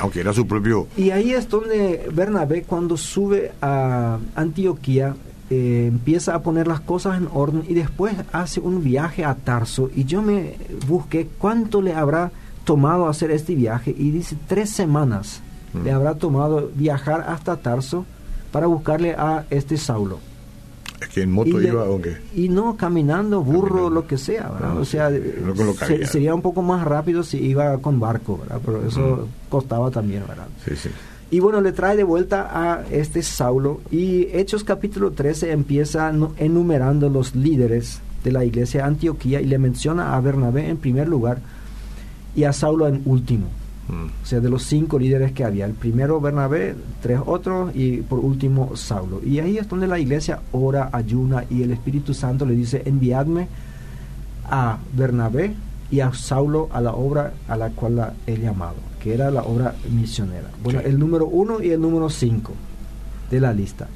Aunque 0.00 0.20
era 0.20 0.32
su 0.32 0.48
propio... 0.48 0.88
Y 0.96 1.10
ahí 1.10 1.32
es 1.32 1.48
donde 1.48 2.08
Bernabé, 2.12 2.64
cuando 2.64 2.96
sube 2.96 3.52
a 3.62 4.18
Antioquía, 4.34 5.14
eh, 5.48 5.84
empieza 5.86 6.34
a 6.34 6.42
poner 6.42 6.66
las 6.66 6.80
cosas 6.80 7.18
en 7.18 7.28
orden 7.32 7.62
y 7.68 7.74
después 7.74 8.14
hace 8.32 8.58
un 8.58 8.82
viaje 8.82 9.24
a 9.24 9.36
Tarso. 9.36 9.88
Y 9.94 10.04
yo 10.04 10.22
me 10.22 10.56
busqué 10.88 11.28
cuánto 11.38 11.80
le 11.82 11.94
habrá 11.94 12.32
tomado 12.64 13.08
hacer 13.08 13.30
este 13.30 13.54
viaje 13.54 13.94
y 13.96 14.10
dice 14.10 14.36
tres 14.48 14.70
semanas 14.70 15.40
le 15.84 15.92
mm. 15.92 15.94
habrá 15.94 16.14
tomado 16.14 16.70
viajar 16.74 17.24
hasta 17.28 17.56
Tarso 17.56 18.04
para 18.56 18.68
buscarle 18.68 19.12
a 19.12 19.44
este 19.50 19.76
Saulo. 19.76 20.18
Es 20.98 21.08
que 21.08 21.20
en 21.20 21.30
moto 21.30 21.60
iba 21.60 21.84
o 21.84 22.00
qué? 22.00 22.16
Y 22.34 22.48
no, 22.48 22.74
caminando, 22.74 23.42
burro, 23.42 23.90
lo 23.90 24.06
que 24.06 24.16
sea, 24.16 24.48
¿verdad? 24.48 24.78
o 24.78 24.84
sea, 24.86 25.10
sería 26.06 26.34
un 26.34 26.40
poco 26.40 26.62
más 26.62 26.82
rápido 26.82 27.22
si 27.22 27.36
iba 27.36 27.76
con 27.82 28.00
barco, 28.00 28.38
¿verdad? 28.38 28.58
Pero 28.64 28.86
eso 28.86 29.28
costaba 29.50 29.90
también, 29.90 30.24
¿verdad? 30.26 30.46
Sí, 30.64 30.74
sí. 30.74 30.88
Y 31.30 31.40
bueno, 31.40 31.60
le 31.60 31.72
trae 31.72 31.98
de 31.98 32.04
vuelta 32.04 32.48
a 32.50 32.86
este 32.90 33.22
Saulo 33.22 33.82
y 33.90 34.28
Hechos 34.32 34.64
capítulo 34.64 35.10
13 35.10 35.52
empieza 35.52 36.10
enumerando 36.38 37.10
los 37.10 37.34
líderes 37.34 38.00
de 38.24 38.32
la 38.32 38.42
iglesia 38.46 38.80
de 38.80 38.86
Antioquía 38.86 39.42
y 39.42 39.44
le 39.44 39.58
menciona 39.58 40.16
a 40.16 40.20
Bernabé 40.22 40.70
en 40.70 40.78
primer 40.78 41.08
lugar 41.08 41.40
y 42.34 42.44
a 42.44 42.54
Saulo 42.54 42.88
en 42.88 43.02
último. 43.04 43.48
O 43.88 44.26
sea, 44.26 44.40
de 44.40 44.50
los 44.50 44.64
cinco 44.64 44.98
líderes 44.98 45.32
que 45.32 45.44
había. 45.44 45.64
El 45.64 45.74
primero 45.74 46.20
Bernabé, 46.20 46.74
tres 47.00 47.20
otros 47.24 47.70
y 47.74 47.98
por 47.98 48.18
último 48.18 48.74
Saulo. 48.74 49.20
Y 49.24 49.38
ahí 49.38 49.58
es 49.58 49.68
donde 49.68 49.86
la 49.86 49.98
iglesia 49.98 50.40
ora, 50.52 50.90
ayuna 50.92 51.44
y 51.48 51.62
el 51.62 51.70
Espíritu 51.70 52.12
Santo 52.12 52.44
le 52.46 52.54
dice, 52.54 52.82
enviadme 52.84 53.48
a 54.44 54.78
Bernabé 54.92 55.54
y 55.90 56.00
a 56.00 56.12
Saulo 56.12 56.68
a 56.72 56.80
la 56.80 56.92
obra 56.94 57.34
a 57.46 57.56
la 57.56 57.70
cual 57.70 58.14
he 58.26 58.36
llamado, 58.36 58.76
que 59.00 59.14
era 59.14 59.30
la 59.30 59.42
obra 59.42 59.76
misionera. 59.90 60.50
Bueno, 60.62 60.80
el 60.80 60.98
número 60.98 61.26
uno 61.26 61.62
y 61.62 61.70
el 61.70 61.80
número 61.80 62.10
cinco 62.10 62.52
de 63.30 63.40
la 63.40 63.52
lista. 63.52 63.86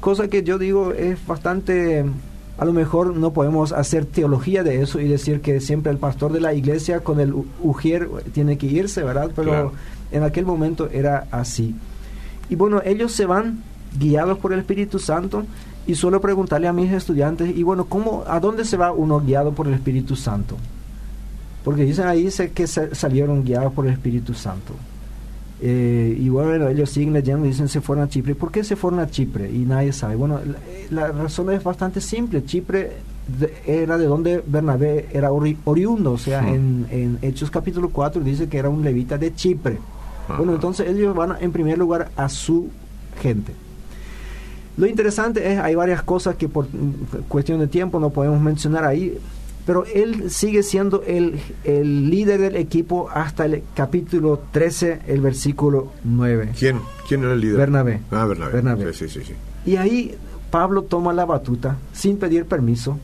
Cosa 0.00 0.28
que 0.28 0.44
yo 0.44 0.58
digo 0.58 0.92
es 0.92 1.24
bastante 1.26 2.04
a 2.56 2.64
lo 2.64 2.72
mejor 2.72 3.16
no 3.16 3.32
podemos 3.32 3.72
hacer 3.72 4.04
teología 4.04 4.62
de 4.62 4.80
eso 4.80 5.00
y 5.00 5.08
decir 5.08 5.40
que 5.40 5.60
siempre 5.60 5.90
el 5.90 5.98
pastor 5.98 6.32
de 6.32 6.40
la 6.40 6.54
iglesia 6.54 7.00
con 7.00 7.18
el 7.20 7.34
ujier 7.62 8.08
tiene 8.32 8.58
que 8.58 8.66
irse, 8.66 9.02
¿verdad? 9.02 9.30
Pero 9.34 9.72
en 10.12 10.22
aquel 10.22 10.46
momento 10.46 10.88
era 10.92 11.26
así. 11.30 11.74
Y 12.48 12.54
bueno, 12.54 12.80
ellos 12.84 13.12
se 13.12 13.26
van 13.26 13.62
guiados 13.98 14.38
por 14.38 14.52
el 14.52 14.60
Espíritu 14.60 14.98
Santo 14.98 15.44
y 15.86 15.96
suelo 15.96 16.20
preguntarle 16.20 16.68
a 16.68 16.72
mis 16.72 16.92
estudiantes, 16.92 17.54
y 17.54 17.62
bueno, 17.62 17.86
¿cómo, 17.86 18.24
¿a 18.26 18.40
dónde 18.40 18.64
se 18.64 18.76
va 18.76 18.92
uno 18.92 19.20
guiado 19.20 19.52
por 19.52 19.66
el 19.66 19.74
Espíritu 19.74 20.16
Santo? 20.16 20.56
Porque 21.64 21.84
dicen 21.84 22.06
ahí 22.06 22.28
que 22.54 22.66
salieron 22.66 23.44
guiados 23.44 23.72
por 23.72 23.86
el 23.86 23.92
Espíritu 23.92 24.32
Santo. 24.34 24.74
Eh, 25.60 26.16
y 26.20 26.28
bueno, 26.28 26.68
ellos 26.68 26.90
siguen 26.90 27.12
leyendo 27.12 27.46
y 27.46 27.48
dicen 27.48 27.68
se 27.68 27.80
fueron 27.80 28.04
a 28.04 28.08
Chipre. 28.08 28.34
¿Por 28.34 28.50
qué 28.50 28.64
se 28.64 28.76
fueron 28.76 29.00
a 29.00 29.08
Chipre? 29.08 29.50
Y 29.50 29.58
nadie 29.58 29.92
sabe. 29.92 30.16
Bueno, 30.16 30.40
la, 30.90 31.08
razón 31.08 31.50
es 31.52 31.62
bastante 31.62 32.00
simple. 32.00 32.44
Chipre 32.44 32.92
era 33.66 33.96
de 33.96 34.06
donde 34.06 34.42
Bernabé 34.46 35.08
era 35.12 35.30
oriundo. 35.32 36.12
O 36.12 36.18
sea, 36.18 36.46
en, 36.48 36.86
en, 36.90 37.18
Hechos 37.22 37.50
capítulo 37.50 37.90
4 37.90 38.22
dice 38.22 38.48
que 38.48 38.58
era 38.58 38.68
un 38.68 38.82
levita 38.82 39.16
de 39.16 39.34
Chipre. 39.34 39.78
Bueno, 40.36 40.54
entonces 40.54 40.88
ellos 40.88 41.14
van 41.14 41.36
en 41.40 41.52
primer 41.52 41.78
lugar 41.78 42.10
a 42.16 42.28
su 42.28 42.68
gente. 43.20 43.52
Lo 44.76 44.86
interesante 44.86 45.52
es, 45.52 45.58
hay 45.60 45.74
varias 45.74 46.02
cosas 46.02 46.34
que 46.36 46.48
por 46.48 46.66
cuestión 47.28 47.60
de 47.60 47.68
tiempo 47.68 48.00
no 48.00 48.10
podemos 48.10 48.40
mencionar 48.40 48.84
ahí, 48.84 49.16
pero 49.66 49.84
él 49.86 50.30
sigue 50.30 50.62
siendo 50.62 51.02
el, 51.06 51.40
el, 51.64 52.10
líder 52.10 52.40
del 52.40 52.56
equipo 52.56 53.08
hasta 53.10 53.46
el 53.46 53.62
capítulo 53.74 54.42
13, 54.52 55.02
el 55.06 55.20
versículo 55.20 55.92
9. 56.04 56.52
¿Quién? 56.58 56.80
¿Quién 57.08 57.24
era 57.24 57.32
el 57.32 57.40
líder? 57.40 57.56
Bernabé. 57.56 58.00
Ah, 58.10 58.26
Bernabé. 58.26 58.92
Sí, 58.92 59.08
sí, 59.08 59.22
sí, 59.24 59.34
Y 59.64 59.76
ahí 59.76 60.14
Pablo 60.50 60.82
toma 60.82 61.12
la 61.12 61.24
batuta 61.24 61.78
sin 61.92 62.18
pedir 62.18 62.46
permiso 62.46 62.98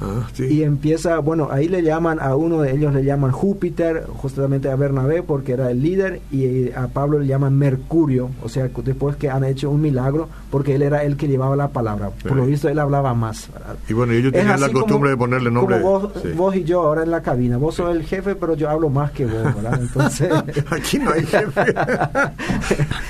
Ah, 0.00 0.28
y 0.38 0.62
empieza, 0.62 1.18
bueno, 1.20 1.48
ahí 1.50 1.68
le 1.68 1.82
llaman 1.82 2.20
a 2.20 2.36
uno 2.36 2.60
de 2.60 2.72
ellos, 2.72 2.92
le 2.92 3.02
llaman 3.02 3.32
Júpiter, 3.32 4.06
justamente 4.08 4.68
a 4.68 4.76
Bernabé 4.76 5.22
porque 5.22 5.52
era 5.52 5.70
el 5.70 5.82
líder, 5.82 6.20
y 6.30 6.70
a 6.72 6.88
Pablo 6.88 7.18
le 7.18 7.26
llaman 7.26 7.56
Mercurio, 7.56 8.30
o 8.42 8.48
sea, 8.48 8.68
después 8.84 9.16
que 9.16 9.30
han 9.30 9.44
hecho 9.44 9.70
un 9.70 9.80
milagro, 9.80 10.28
porque 10.50 10.74
él 10.74 10.82
era 10.82 11.02
el 11.02 11.16
que 11.16 11.28
llevaba 11.28 11.56
la 11.56 11.68
palabra. 11.68 12.10
Por 12.10 12.36
lo 12.36 12.44
visto, 12.44 12.68
él 12.68 12.78
hablaba 12.78 13.14
más. 13.14 13.48
Y 13.88 13.94
bueno, 13.94 14.12
ellos 14.12 14.32
tenían 14.32 14.60
la 14.60 14.70
costumbre 14.70 15.10
de 15.10 15.16
ponerle 15.16 15.50
nombre. 15.50 15.80
Como 15.80 16.12
vos, 16.34 16.56
y 16.56 16.64
yo 16.64 16.82
ahora 16.82 17.02
en 17.02 17.10
la 17.10 17.22
cabina. 17.22 17.56
Vos 17.56 17.76
sos 17.76 17.94
el 17.94 18.04
jefe, 18.04 18.34
pero 18.34 18.54
yo 18.54 18.68
hablo 18.68 18.90
más 18.90 19.12
que 19.12 19.24
vos, 19.24 19.42
¿verdad? 19.42 19.78
Entonces. 19.80 20.30
Aquí 20.70 20.98
no 20.98 21.10
hay 21.10 21.24
jefe. 21.24 21.74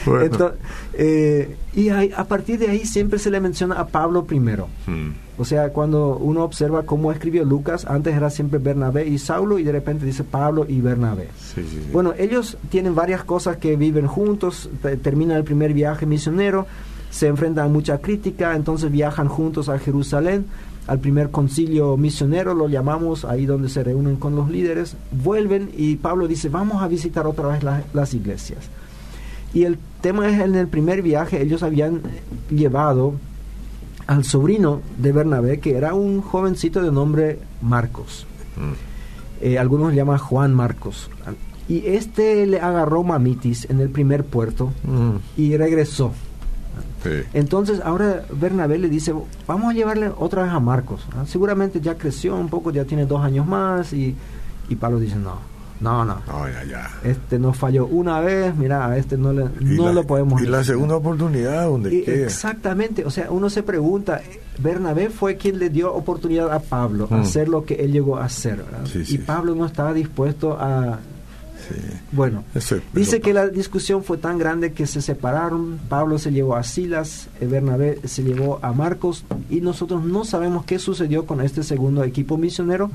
Entonces, 0.22 0.58
eh, 0.94 1.56
y 1.74 1.88
a 1.88 2.24
partir 2.24 2.58
de 2.58 2.68
ahí 2.68 2.86
siempre 2.86 3.18
se 3.18 3.30
le 3.30 3.40
menciona 3.40 3.74
a 3.76 3.86
Pablo 3.86 4.24
primero. 4.24 4.68
Hmm. 4.86 5.25
O 5.38 5.44
sea, 5.44 5.70
cuando 5.70 6.16
uno 6.16 6.44
observa 6.44 6.84
cómo 6.84 7.12
escribió 7.12 7.44
Lucas, 7.44 7.84
antes 7.86 8.14
era 8.14 8.30
siempre 8.30 8.58
Bernabé 8.58 9.06
y 9.06 9.18
Saulo 9.18 9.58
y 9.58 9.64
de 9.64 9.72
repente 9.72 10.06
dice 10.06 10.24
Pablo 10.24 10.64
y 10.66 10.80
Bernabé. 10.80 11.28
Bueno, 11.92 12.14
ellos 12.18 12.56
tienen 12.70 12.94
varias 12.94 13.22
cosas 13.24 13.58
que 13.58 13.76
viven 13.76 14.06
juntos, 14.06 14.70
terminan 15.02 15.36
el 15.36 15.44
primer 15.44 15.74
viaje 15.74 16.06
misionero, 16.06 16.66
se 17.10 17.26
enfrentan 17.26 17.66
a 17.66 17.68
mucha 17.68 17.98
crítica, 17.98 18.56
entonces 18.56 18.90
viajan 18.90 19.28
juntos 19.28 19.68
a 19.68 19.78
Jerusalén, 19.78 20.46
al 20.86 21.00
primer 21.00 21.30
concilio 21.30 21.96
misionero, 21.96 22.54
lo 22.54 22.68
llamamos, 22.68 23.24
ahí 23.24 23.44
donde 23.44 23.68
se 23.68 23.82
reúnen 23.82 24.16
con 24.16 24.36
los 24.36 24.48
líderes, 24.48 24.96
vuelven 25.10 25.70
y 25.76 25.96
Pablo 25.96 26.28
dice, 26.28 26.48
vamos 26.48 26.82
a 26.82 26.88
visitar 26.88 27.26
otra 27.26 27.48
vez 27.48 27.62
las 27.92 28.14
iglesias. 28.14 28.70
Y 29.52 29.64
el 29.64 29.78
tema 30.00 30.28
es 30.28 30.40
en 30.40 30.54
el 30.54 30.68
primer 30.68 31.02
viaje 31.02 31.42
ellos 31.42 31.62
habían 31.62 32.02
llevado 32.50 33.14
al 34.06 34.24
sobrino 34.24 34.82
de 34.98 35.12
Bernabé, 35.12 35.60
que 35.60 35.76
era 35.76 35.94
un 35.94 36.22
jovencito 36.22 36.82
de 36.82 36.92
nombre 36.92 37.38
Marcos. 37.60 38.26
Mm. 38.56 39.44
Eh, 39.44 39.58
algunos 39.58 39.90
le 39.90 39.96
llaman 39.96 40.18
Juan 40.18 40.54
Marcos. 40.54 41.10
Y 41.68 41.86
este 41.86 42.46
le 42.46 42.60
agarró 42.60 43.02
mamitis 43.02 43.68
en 43.68 43.80
el 43.80 43.90
primer 43.90 44.24
puerto 44.24 44.72
mm. 44.84 45.40
y 45.40 45.56
regresó. 45.56 46.12
Entonces 47.32 47.80
ahora 47.84 48.24
Bernabé 48.32 48.78
le 48.78 48.88
dice, 48.88 49.14
vamos 49.46 49.70
a 49.70 49.74
llevarle 49.74 50.10
otra 50.18 50.42
vez 50.42 50.52
a 50.52 50.58
Marcos. 50.58 51.06
Ah, 51.16 51.24
seguramente 51.24 51.80
ya 51.80 51.96
creció 51.96 52.34
un 52.36 52.48
poco, 52.48 52.72
ya 52.72 52.84
tiene 52.84 53.06
dos 53.06 53.22
años 53.22 53.46
más. 53.46 53.92
Y, 53.92 54.16
y 54.68 54.76
Pablo 54.76 54.98
dice, 54.98 55.16
no, 55.16 55.38
no, 55.80 56.04
no. 56.04 56.22
Este 57.04 57.38
nos 57.38 57.56
falló 57.56 57.86
una 57.86 58.20
vez, 58.20 58.54
mira, 58.56 58.86
a 58.86 58.96
este 58.96 59.18
no, 59.18 59.32
le, 59.32 59.46
no 59.60 59.92
lo 59.92 60.04
podemos... 60.04 60.40
Y 60.40 60.46
la 60.46 60.64
segunda 60.64 60.96
oportunidad, 60.96 61.66
¿dónde 61.66 62.02
queda? 62.02 62.24
Exactamente, 62.24 63.04
o 63.04 63.10
sea, 63.10 63.30
uno 63.30 63.50
se 63.50 63.62
pregunta, 63.62 64.22
Bernabé 64.58 65.10
fue 65.10 65.36
quien 65.36 65.58
le 65.58 65.68
dio 65.68 65.92
oportunidad 65.94 66.52
a 66.52 66.60
Pablo 66.60 67.08
a 67.10 67.16
mm. 67.16 67.20
hacer 67.20 67.48
lo 67.48 67.64
que 67.64 67.74
él 67.74 67.92
llegó 67.92 68.16
a 68.16 68.24
hacer, 68.24 68.56
¿verdad? 68.56 68.86
y 68.94 69.18
Pablo 69.18 69.54
no 69.54 69.66
estaba 69.66 69.92
dispuesto 69.92 70.56
a, 70.58 70.98
Bueno, 72.12 72.44
dice 72.94 73.20
que 73.20 73.34
la 73.34 73.48
discusión 73.48 74.02
fue 74.02 74.16
tan 74.16 74.38
grande 74.38 74.72
que 74.72 74.86
se 74.86 75.02
separaron. 75.02 75.78
Pablo 75.88 76.18
se 76.18 76.32
llevó 76.32 76.56
a 76.56 76.62
Silas, 76.62 77.28
eh, 77.40 77.46
Bernabé 77.46 78.00
se 78.04 78.22
llevó 78.22 78.60
a 78.62 78.72
Marcos 78.72 79.24
y 79.50 79.60
nosotros 79.60 80.04
no 80.04 80.24
sabemos 80.24 80.64
qué 80.64 80.78
sucedió 80.78 81.26
con 81.26 81.40
este 81.40 81.62
segundo 81.62 82.04
equipo 82.04 82.38
misionero 82.38 82.90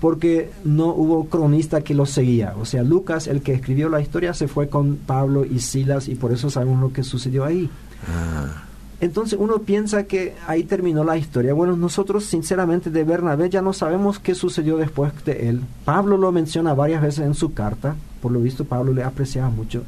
porque 0.00 0.50
no 0.64 0.88
hubo 0.88 1.28
cronista 1.28 1.80
que 1.82 1.94
los 1.94 2.10
seguía. 2.10 2.54
O 2.60 2.64
sea, 2.64 2.82
Lucas, 2.82 3.26
el 3.26 3.42
que 3.42 3.52
escribió 3.52 3.88
la 3.88 4.00
historia, 4.00 4.34
se 4.34 4.48
fue 4.48 4.68
con 4.68 4.96
Pablo 4.96 5.44
y 5.44 5.60
Silas 5.60 6.08
y 6.08 6.14
por 6.14 6.32
eso 6.32 6.50
sabemos 6.50 6.80
lo 6.80 6.92
que 6.92 7.02
sucedió 7.02 7.44
ahí. 7.44 7.68
Ah. 8.06 8.64
Entonces 9.00 9.38
uno 9.40 9.60
piensa 9.60 10.04
que 10.04 10.34
ahí 10.46 10.64
terminó 10.64 11.04
la 11.04 11.16
historia. 11.16 11.54
Bueno, 11.54 11.76
nosotros 11.76 12.24
sinceramente 12.24 12.90
de 12.90 13.04
Bernabé 13.04 13.48
ya 13.48 13.62
no 13.62 13.72
sabemos 13.72 14.18
qué 14.18 14.34
sucedió 14.34 14.76
después 14.76 15.12
de 15.24 15.48
él. 15.48 15.62
Pablo 15.84 16.16
lo 16.16 16.32
menciona 16.32 16.74
varias 16.74 17.02
veces 17.02 17.24
en 17.24 17.34
su 17.34 17.52
carta, 17.52 17.94
por 18.20 18.32
lo 18.32 18.40
visto 18.40 18.64
Pablo 18.64 18.92
le 18.92 19.04
apreciaba 19.04 19.50
mucho. 19.50 19.84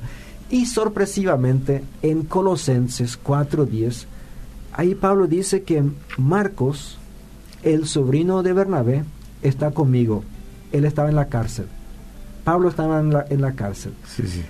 Y 0.49 0.67
sorpresivamente 0.67 1.83
en 2.03 2.23
Colosenses 2.23 3.19
4.10, 3.23 4.07
ahí 4.75 4.95
Pablo 4.95 5.27
dice 5.27 5.63
que 5.63 5.83
Marcos, 6.17 6.99
el 7.65 7.87
sobrino 7.87 8.45
de 8.45 8.53
Bernabé, 8.53 9.05
está 9.43 9.71
conmigo. 9.71 10.25
Él 10.73 10.85
estaba 10.85 11.09
en 11.09 11.17
la 11.17 11.27
cárcel. 11.27 11.67
Pablo 12.45 12.69
estaba 12.69 13.01
en 13.01 13.13
la, 13.13 13.27
en 13.29 13.41
la 13.41 13.53
cárcel. 13.53 13.93
Sí, 14.07 14.27
sí. 14.27 14.43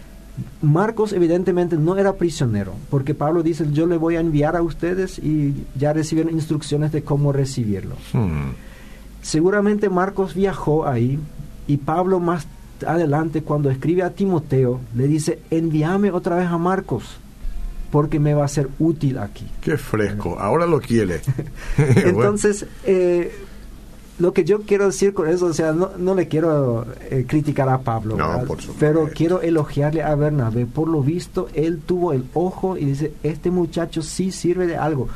Marcos 0.63 1.13
evidentemente 1.13 1.77
no 1.77 1.97
era 1.97 2.15
prisionero, 2.15 2.75
porque 2.89 3.15
Pablo 3.15 3.43
dice, 3.43 3.67
yo 3.73 3.87
le 3.87 3.97
voy 3.97 4.17
a 4.17 4.21
enviar 4.21 4.57
a 4.57 4.63
ustedes 4.63 5.19
y 5.19 5.67
ya 5.77 5.93
recibieron 5.93 6.33
instrucciones 6.33 6.93
de 6.93 7.03
cómo 7.03 7.33
recibirlo. 7.33 7.97
Hmm. 8.13 8.53
Seguramente 9.23 9.91
Marcos 9.91 10.35
viajó 10.35 10.87
ahí 10.87 11.19
y 11.67 11.77
Pablo 11.79 12.21
más 12.21 12.47
adelante 12.87 13.43
cuando 13.43 13.71
escribe 13.71 14.03
a 14.03 14.11
Timoteo 14.11 14.81
le 14.95 15.07
dice, 15.07 15.41
envíame 15.51 16.11
otra 16.11 16.37
vez 16.37 16.49
a 16.49 16.57
Marcos 16.57 17.19
porque 17.91 18.21
me 18.21 18.35
va 18.35 18.45
a 18.45 18.49
ser 18.49 18.69
útil 18.79 19.19
aquí. 19.19 19.47
Qué 19.61 19.77
fresco, 19.77 20.39
ahora 20.39 20.67
lo 20.67 20.81
quiere. 20.81 21.21
Entonces, 21.77 22.67
eh, 22.85 23.35
lo 24.21 24.35
que 24.35 24.45
yo 24.45 24.61
quiero 24.63 24.87
decir 24.87 25.15
con 25.15 25.29
eso, 25.29 25.47
o 25.47 25.53
sea, 25.55 25.73
no, 25.73 25.93
no 25.97 26.15
le 26.15 26.29
quiero 26.29 26.87
eh, 27.11 27.25
criticar 27.27 27.71
a 27.71 27.79
Pablo, 27.79 28.19
pero 28.79 29.09
quiero 29.15 29.41
elogiarle 29.41 30.03
a 30.03 30.15
Bernabé. 30.15 30.67
Por 30.67 30.89
lo 30.89 31.03
visto, 31.03 31.49
él 31.55 31.81
tuvo 31.85 32.13
el 32.13 32.27
ojo 32.35 32.77
y 32.77 32.85
dice, 32.85 33.15
este 33.23 33.51
muchacho 33.51 34.03
sí 34.03 34.31
sirve 34.31 34.67
de 34.67 34.77
algo. 34.77 35.09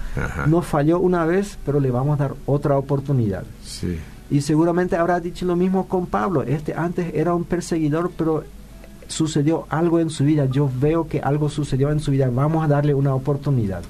No 0.46 0.62
falló 0.62 0.98
una 0.98 1.26
vez, 1.26 1.58
pero 1.66 1.80
le 1.80 1.90
vamos 1.90 2.18
a 2.18 2.22
dar 2.24 2.34
otra 2.46 2.78
oportunidad. 2.78 3.44
Sí. 3.62 3.98
Y 4.30 4.40
seguramente 4.40 4.96
habrá 4.96 5.20
dicho 5.20 5.44
lo 5.44 5.54
mismo 5.54 5.86
con 5.86 6.06
Pablo. 6.06 6.42
Este 6.42 6.72
antes 6.72 7.14
era 7.14 7.34
un 7.34 7.44
perseguidor, 7.44 8.10
pero 8.16 8.42
sucedió 9.06 9.66
algo 9.68 10.00
en 10.00 10.08
su 10.08 10.24
vida. 10.24 10.46
Yo 10.46 10.70
veo 10.80 11.08
que 11.08 11.20
algo 11.20 11.50
sucedió 11.50 11.90
en 11.90 12.00
su 12.00 12.10
vida. 12.10 12.30
Vamos 12.32 12.64
a 12.64 12.68
darle 12.68 12.94
una 12.94 13.14
oportunidad. 13.14 13.82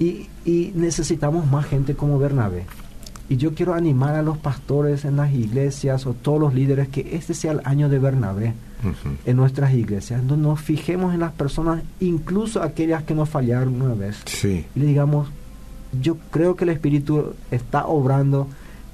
Y, 0.00 0.28
y 0.44 0.72
necesitamos 0.74 1.48
más 1.48 1.66
gente 1.66 1.94
como 1.94 2.18
Bernabé. 2.18 2.66
Y 3.30 3.36
yo 3.36 3.54
quiero 3.54 3.74
animar 3.74 4.16
a 4.16 4.22
los 4.22 4.38
pastores 4.38 5.04
en 5.04 5.16
las 5.16 5.32
iglesias 5.32 6.04
o 6.04 6.14
todos 6.14 6.40
los 6.40 6.52
líderes 6.52 6.88
que 6.88 7.14
este 7.16 7.32
sea 7.32 7.52
el 7.52 7.60
año 7.64 7.88
de 7.88 8.00
Bernabé 8.00 8.54
en 9.24 9.36
nuestras 9.36 9.72
iglesias, 9.72 10.26
donde 10.26 10.48
nos 10.48 10.60
fijemos 10.60 11.14
en 11.14 11.20
las 11.20 11.30
personas, 11.30 11.82
incluso 12.00 12.60
aquellas 12.60 13.04
que 13.04 13.14
nos 13.14 13.28
fallaron 13.28 13.80
una 13.80 13.94
vez. 13.94 14.16
Sí. 14.26 14.66
Y 14.74 14.80
le 14.80 14.86
digamos, 14.86 15.28
yo 16.02 16.16
creo 16.32 16.56
que 16.56 16.64
el 16.64 16.70
Espíritu 16.70 17.34
está 17.52 17.86
obrando 17.86 18.48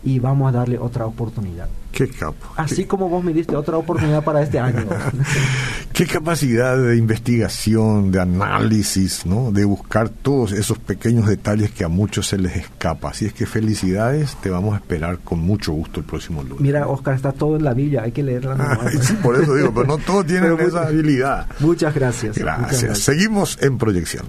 y 0.04 0.18
vamos 0.18 0.50
a 0.50 0.58
darle 0.58 0.78
otra 0.78 1.06
oportunidad. 1.06 1.68
Qué 1.96 2.08
capo. 2.08 2.46
Así 2.56 2.84
como 2.84 3.08
vos 3.08 3.24
me 3.24 3.32
diste 3.32 3.56
otra 3.56 3.78
oportunidad 3.78 4.22
para 4.22 4.42
este 4.42 4.58
año. 4.58 4.84
Qué 5.94 6.04
capacidad 6.06 6.76
de 6.76 6.98
investigación, 6.98 8.12
de 8.12 8.20
análisis, 8.20 9.24
¿no? 9.24 9.50
De 9.50 9.64
buscar 9.64 10.10
todos 10.10 10.52
esos 10.52 10.78
pequeños 10.78 11.26
detalles 11.26 11.70
que 11.70 11.84
a 11.84 11.88
muchos 11.88 12.26
se 12.26 12.36
les 12.36 12.54
escapa. 12.54 13.08
Así 13.08 13.24
es 13.24 13.32
que 13.32 13.46
felicidades, 13.46 14.36
te 14.42 14.50
vamos 14.50 14.74
a 14.74 14.76
esperar 14.76 15.20
con 15.20 15.38
mucho 15.38 15.72
gusto 15.72 16.00
el 16.00 16.04
próximo 16.04 16.42
lunes. 16.42 16.60
Mira, 16.60 16.86
Oscar, 16.86 17.14
está 17.14 17.32
todo 17.32 17.56
en 17.56 17.64
la 17.64 17.72
Biblia, 17.72 18.02
hay 18.02 18.12
que 18.12 18.22
leerla. 18.22 18.78
sí, 19.00 19.14
por 19.22 19.40
eso 19.40 19.54
digo, 19.54 19.72
pero 19.72 19.86
no 19.86 19.96
todos 19.96 20.26
tienen 20.26 20.60
esa 20.60 20.88
habilidad. 20.88 21.46
Muchas 21.60 21.94
gracias. 21.94 22.36
Gracias. 22.36 22.98
Seguimos 22.98 23.56
en 23.62 23.78
proyección. 23.78 24.26